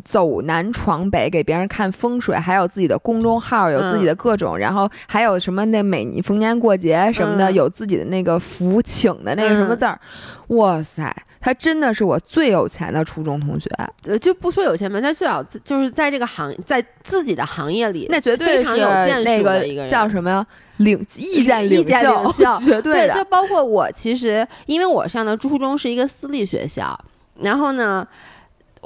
[0.05, 9.99] 走南闯北，给别人看风水，还有自己的公众号，有自己的各种，然后还有什么那每年逢年过节什么的，嗯有自己的那个福请的那个什么字儿。
[10.49, 13.69] 哇塞，他真的是我最有钱的初中同学，
[14.05, 20.47] 呃，就不说有钱吧，他至少就是在这个行，在自己的行业里，那绝对非是常有建树那的一个人叫什么呀？
[20.77, 22.33] 领意见领袖
[22.63, 23.15] 绝对的。
[23.15, 26.97] 就包括我，其实因为我上的初中是一个私立学校，
[27.41, 28.07] 然后呢。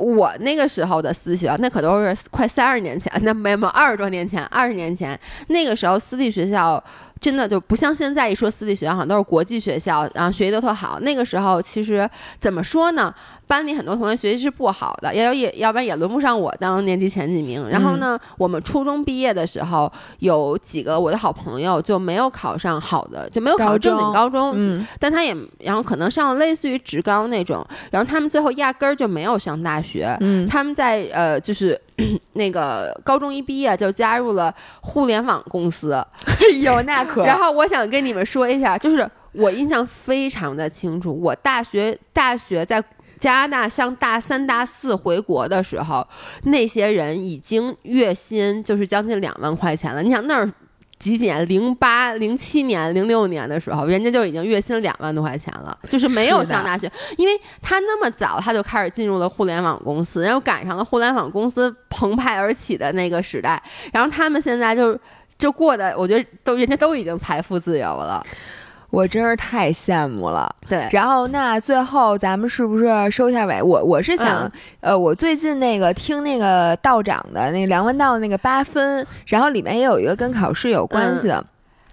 [0.01, 5.19] 我那个时候的私学，那可都是快三十年前，那没有没有二十多年前，二十年前。
[5.49, 6.83] 那个时候私立学校
[7.21, 10.99] 真的就不像现在一说私立学校，好像都是国际学校，然后学习都特好。
[11.01, 12.09] 那个时候其实
[12.39, 13.15] 怎么说呢，
[13.47, 17.69] 班里很多同学学习是不好的，要也要不然也轮不上我当年级前几名。
[17.69, 31.79] 然后呢，我们初中毕业的时候，有几个我的好朋友就没有考上好的，就没有考上正经中高中，嗯，但他也然后可能上了类似于职高那种，然后他们最后压根儿就没有上大学，嗯，他们在呃就是
[32.35, 35.93] 那个高中一毕业就加入了互联网公司，
[36.27, 42.83] 哎呦，那可然后我想跟你们说一下，就是我印象非常的清楚，我大学大学在。
[43.21, 46.09] 加拿大上大三、大四回国的时候，
[46.45, 50.03] 那些人已经月薪就是将近两万块钱了。
[50.03, 50.51] 你想那儿
[51.01, 63.61] 几几年，零八、零七年、零六年的时候，人家就已经月薪两万多块钱了，就是没有上大学，因为他那么早他就开始进入了互联网公司，然后赶上了互联网公司澎湃而起的那个时代，
[63.93, 64.97] 然后他们现在就
[65.39, 68.23] 就过的，我觉得都人家都已经财富自由了。
[68.91, 70.89] 我真是太羡慕了，对。
[70.91, 73.63] 然后那最后咱们是不是收一下尾？
[73.63, 81.45] 我我是想，呃，我最近那个听那个道长的那个梁文道的那个八分，然后里面也有一个跟考试有关系的。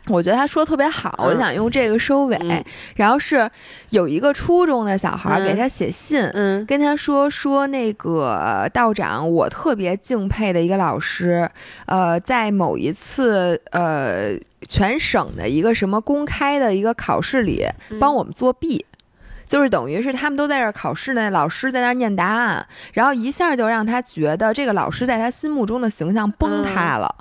[0.09, 2.65] 我觉得他说的特别好，我想用这个收尾。
[2.95, 3.49] 然后是
[3.89, 11.49] 有一个初中的小孩给他写信，嗯，跟他说说那个道长，我特别敬佩的一个老师，
[11.87, 14.29] 呃，在某一次呃
[14.67, 17.65] 全省的一个什么公开的一个考试里
[17.99, 18.85] 帮我们作弊，
[19.45, 27.13] 就是等于是他们都在这儿考试呢，老师在那儿念答案，然后一下就让他觉得这个老师在他心目中的形象崩塌了。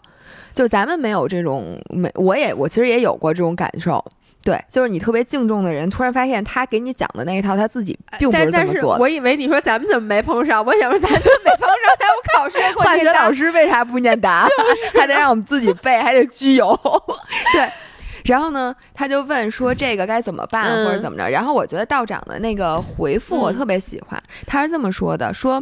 [0.55, 4.03] 就咱们没有这种没，我也我其实也有过这种感受，
[4.47, 8.97] 对，就是你特别敬重的人，突然发现他给你讲的那一套，他自己并不是这么做。
[8.97, 10.65] 我以为你说咱们怎么没碰上？
[10.65, 11.77] 我想说咱怎么没碰上？
[11.99, 14.47] 咱们考试 化学老师为啥不念答？
[14.95, 16.79] 还得让我们自己背，还得拘油。
[17.53, 17.69] 对，
[18.25, 21.29] 然后呢，他就问说这个该怎么办或者怎么着？
[21.29, 25.61] 然后我觉得道长的那个回复我特别喜欢，他是这么说的：说。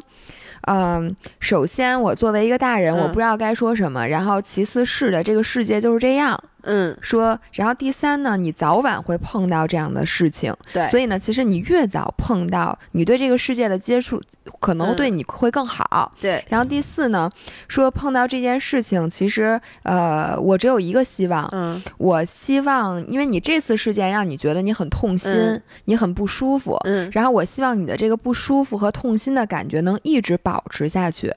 [0.67, 4.07] 嗯，首先我作为一个大人，我不知道该说什么。
[4.09, 6.43] 然后其次是的，这个世界就是这样。
[6.65, 14.21] 嗯，说，然后第三呢，你早晚会碰到这样的事情，对，所以呢，其实你越早碰到，你对这个世界的接触
[14.61, 16.45] 可能对你会更好，对。
[16.49, 17.31] 然后第四呢，
[17.69, 31.33] 说碰到这件事情，其实呃，我只有一个希望，嗯，我希望，因为你这次事件让你觉得你很痛心，你很不舒服，嗯，然后我希望你的这个不舒服和痛心的感觉能一直保持下去。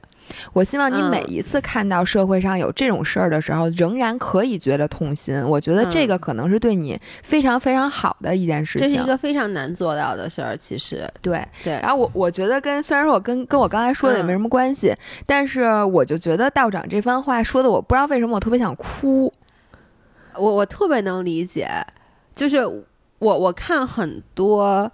[0.53, 5.41] 我希望你每一次看到社会上有这种事儿的时候，仍然可以觉得痛心。
[5.45, 8.89] 我觉得这个可能是对你非常非常好的一件事情。
[8.89, 11.07] 这是一个非常难做到的事儿，其实。
[11.21, 11.73] 对对。
[11.81, 14.93] 然后我我觉得跟虽然说我跟跟我刚才说的也没什么关系，
[15.25, 19.31] 但是我就觉得道长这番话说的，我不知道为什么我特别想哭。
[20.35, 21.67] 我我特别能理解，
[22.35, 22.85] 就是我
[23.39, 24.91] 我看很多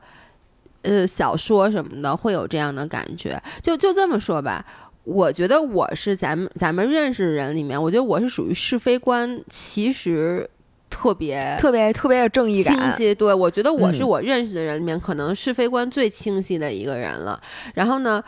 [0.84, 3.42] 呃小说什么的会有这样的感觉。
[3.62, 4.66] 就就这么说吧。
[5.04, 10.50] 我觉得我是咱们咱们认识的人里面，我觉得我是属于是非观其实
[10.90, 12.74] 特别特别特别有正义感。
[12.74, 17.38] 清晰，对我觉得我是我认识的人里面可能是非观最清晰的一个人了。
[17.74, 18.24] 然后呢，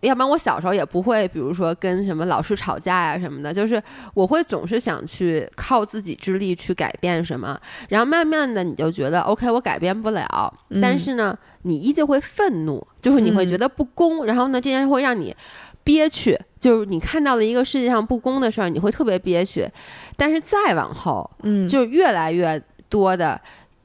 [0.00, 3.82] 要不然我小时候也不会，比如说跟什么老师吵架呀什么的，就是
[4.14, 7.60] 我会总是想去靠自己之力去改变什么。
[7.90, 14.24] 然后慢慢的你就觉得 OK，我改变不了，但是呢，你依旧会愤怒，就是你会觉得不公。
[14.24, 15.36] 然后呢，这件事会让你。
[15.84, 19.68] 憋屈，就是你看到了一个世界上不公的事儿，你会特别憋屈。
[20.16, 23.38] 但是再往后，嗯，就越来越多的，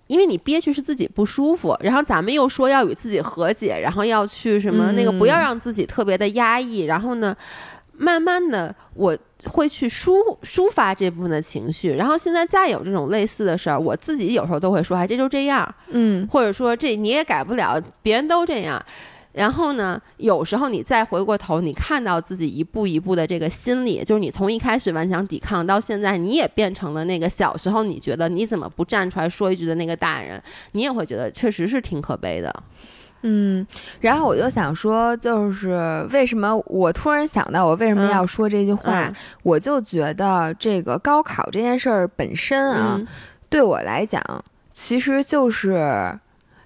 [0.08, 7.36] 因为你憋屈是自己不舒服，然后咱们又说要与自己和解，然后要去什么那个不要让自己特别的压抑，然后呢，
[7.98, 11.96] 慢慢的我会去抒抒发这部分的情绪。
[11.96, 18.82] 然后现在再有这种类似的事儿，我自己有时候都会说，哎，这就这样，嗯，或者说这你也改不了，别人都这样。
[19.40, 19.98] 然后呢？
[20.18, 32.54] 有时候你再回过头，你看到自己一步一步的这个心理，就是你从一开始顽强抵抗，到现在你也变成了那个小时候你觉得你怎么不站出来说一句的那个大人，你也会觉得确实是挺可悲的。
[33.22, 33.66] 嗯，
[34.02, 39.10] 然后我就想说，就是为什么我突然想到我为什么要说这句话？
[39.44, 43.00] 我就觉得这个高考这件事儿本身啊，
[43.50, 44.22] 对我来讲
[44.74, 46.20] 其实就是。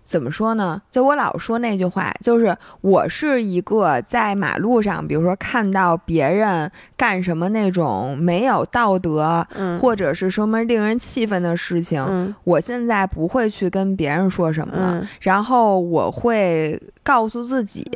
[0.06, 0.82] 怎么说呢？
[0.92, 9.46] 就我老说那句话，就是我是一个在马路上，比如说看到别人干什么那种没有道德，
[9.82, 15.08] 或者是什么令人气愤的事情，我现在不会去跟别人说什么了。
[15.22, 17.90] 然后我会告诉自己，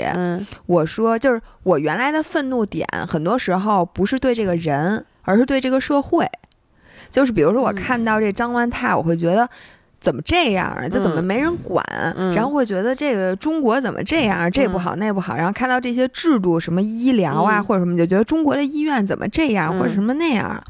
[0.65, 6.25] 我说就是我原来的愤怒点，很多时候不是对这个人，而是对这个社会。
[7.11, 9.47] 就是比如说我看到这张万泰，我会觉得。
[9.99, 10.87] 怎么这样啊？
[10.87, 11.83] 这怎么没人管？
[12.35, 14.49] 然后会觉得这个中国怎么这样？
[14.51, 15.35] 这不好那不好。
[15.35, 20.63] 然后看到这些制度，什么医疗啊或者什么，就觉得中国的医院怎么这样或者什么那样。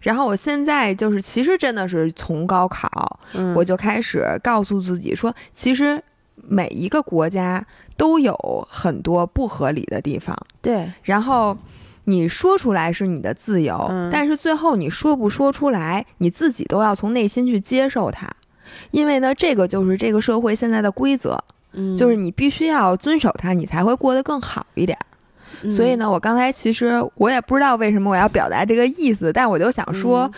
[0.00, 3.18] 然后我现在就是，其实真的是从高考，
[3.56, 6.02] 我就开始告诉自己说，其实
[6.46, 7.64] 每一个国家
[7.96, 8.36] 都有
[8.70, 10.36] 很多不合理的地方。
[10.60, 10.92] 对。
[11.04, 11.56] 然后
[12.04, 18.28] 你说出来是你的自由，但是最后你说不说出来，你自己都要从内心去接受它。
[18.90, 21.38] 因为呢，这个就是这个社会现在的规则，
[21.72, 24.96] 嗯，就是你必须要遵守它，你才会过得更好一点。
[25.70, 30.30] 所以呢，我刚才其实我也不知道为什么我要表达这个意思，但我就想说，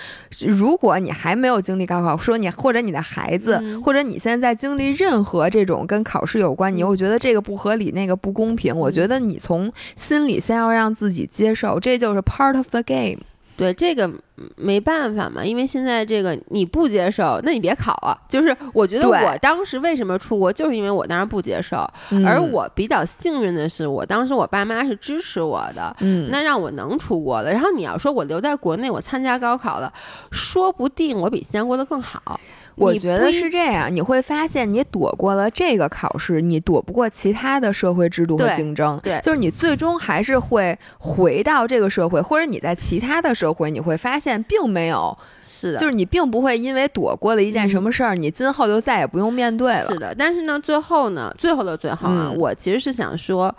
[0.47, 13.19] 如果你还没有经历高考，说你或者你的孩子，或者你现在在经历任何这种跟考试有关，你又觉得这个不合理，那个不公平，我觉得你从心里先要让自己接受，这就是 part of the game。
[13.57, 14.11] 对这个
[14.57, 18.17] 没办法嘛，因为现在这个你不接受，那你别考啊。
[18.29, 21.89] 就是我觉得我当时为什么出国，就是因为我当时不接受，
[22.27, 27.51] 而我比较幸运的是，我当时我爸妈是支持我的，嗯，那让我能出国了。
[27.51, 29.93] 然后你要说我留在国内，我参加高考了，
[30.31, 32.39] 说不定我比西安过得更好。
[32.77, 39.01] 我觉得是这样，你会发现你躲过了这个考试，你躲不过其他的社会制度和竞争。
[39.03, 49.91] 对，就是你最终还是会回到这个社会，或者你在其他的社会，你会发现并没有是的，就是你并不会因为躲过了一件什么事儿，你今后就再也不用面对了。
[49.91, 53.55] 是的，但是呢，最后呢，最后的最后啊，我其实是想说。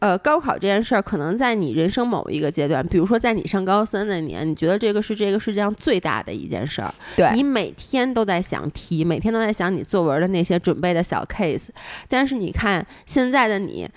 [0.00, 11.68] 呃，高考这件事儿，可能在你人生某一个阶段，比如说在你上高三那年，你觉得这个是这个世界上最大的一件事儿，对你每天都在想题，每天都在想你作文的那些准备的小 case，
[12.08, 13.88] 但是你看现在的你。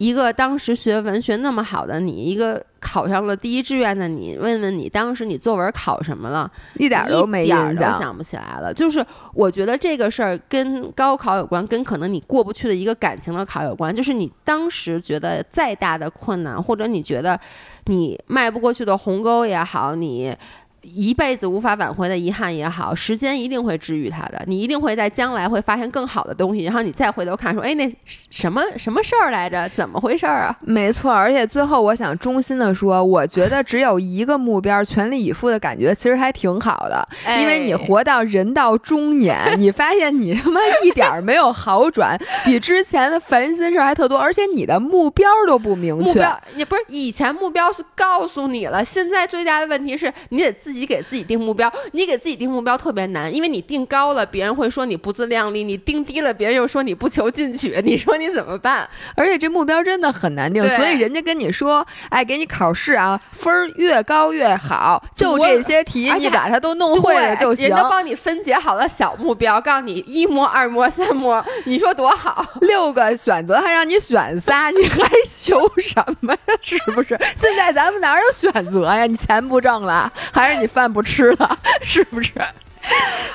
[0.00, 6.50] 一个当时学文学那么好的你，一个考上了第一志愿的你，问问你当时你作文考什么了？
[6.78, 8.72] 一点都没印象，想不起来了。
[8.72, 13.94] 就是我觉得这个事儿跟高考有关，跟可能你过不去的一个感情的考有关。
[13.94, 17.38] 就是你当时觉得再大的困难，或者你觉得
[17.84, 20.34] 你迈不过去的鸿沟也好，你。
[20.82, 24.42] 一辈子无法挽回的遗憾也好，时间一定会治愈它的。
[24.46, 27.94] 你一定会在将来会发现更好的东西，然后你再回头看，说：“哎，那
[28.30, 29.68] 什么什么事儿来着？
[29.74, 37.06] 怎么回事儿啊？” 没错，而且最后我想衷心的说，我觉得只有一个目标，全力以赴的感觉其实还挺好的。
[37.40, 46.26] 因为你活到人到中年，你发现你他妈一点没有好转，比之前的烦心事儿还特多，而且你的目标都不明确。
[46.56, 50.69] 也不是以前目标是告诉你了，现在最大的问题是你得自。
[50.70, 57.80] 自己给自己定目标，你给自己定目标特别难，因为你定高了，别人会说你不自量力；你定低了，别人又说你不求进取。
[57.84, 58.88] 你说你怎么办？
[59.16, 67.68] 而且这目标真的很难定，所以人家跟你说，哎，给你考试啊，分儿越高越好，就这些题你把它都弄会了就行。
[67.68, 72.46] 人都帮你分解好了小目标，告诉你一模、二模、三模，你说多好？
[72.60, 76.54] 六个选择还让你选仨，你还求什么呀？
[76.62, 77.18] 是不是？
[77.36, 79.04] 现在咱们哪有选择呀？
[79.06, 80.59] 你钱不挣了，还是？
[80.60, 82.32] 你饭不吃了， 是不是？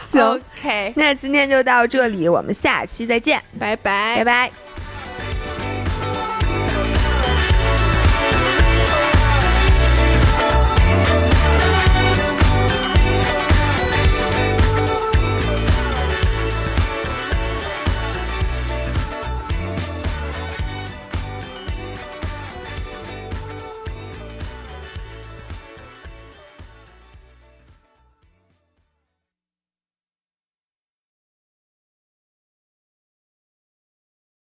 [0.09, 4.64] 行，OK，那今天就到这里，我们下期再见，拜拜，拜拜。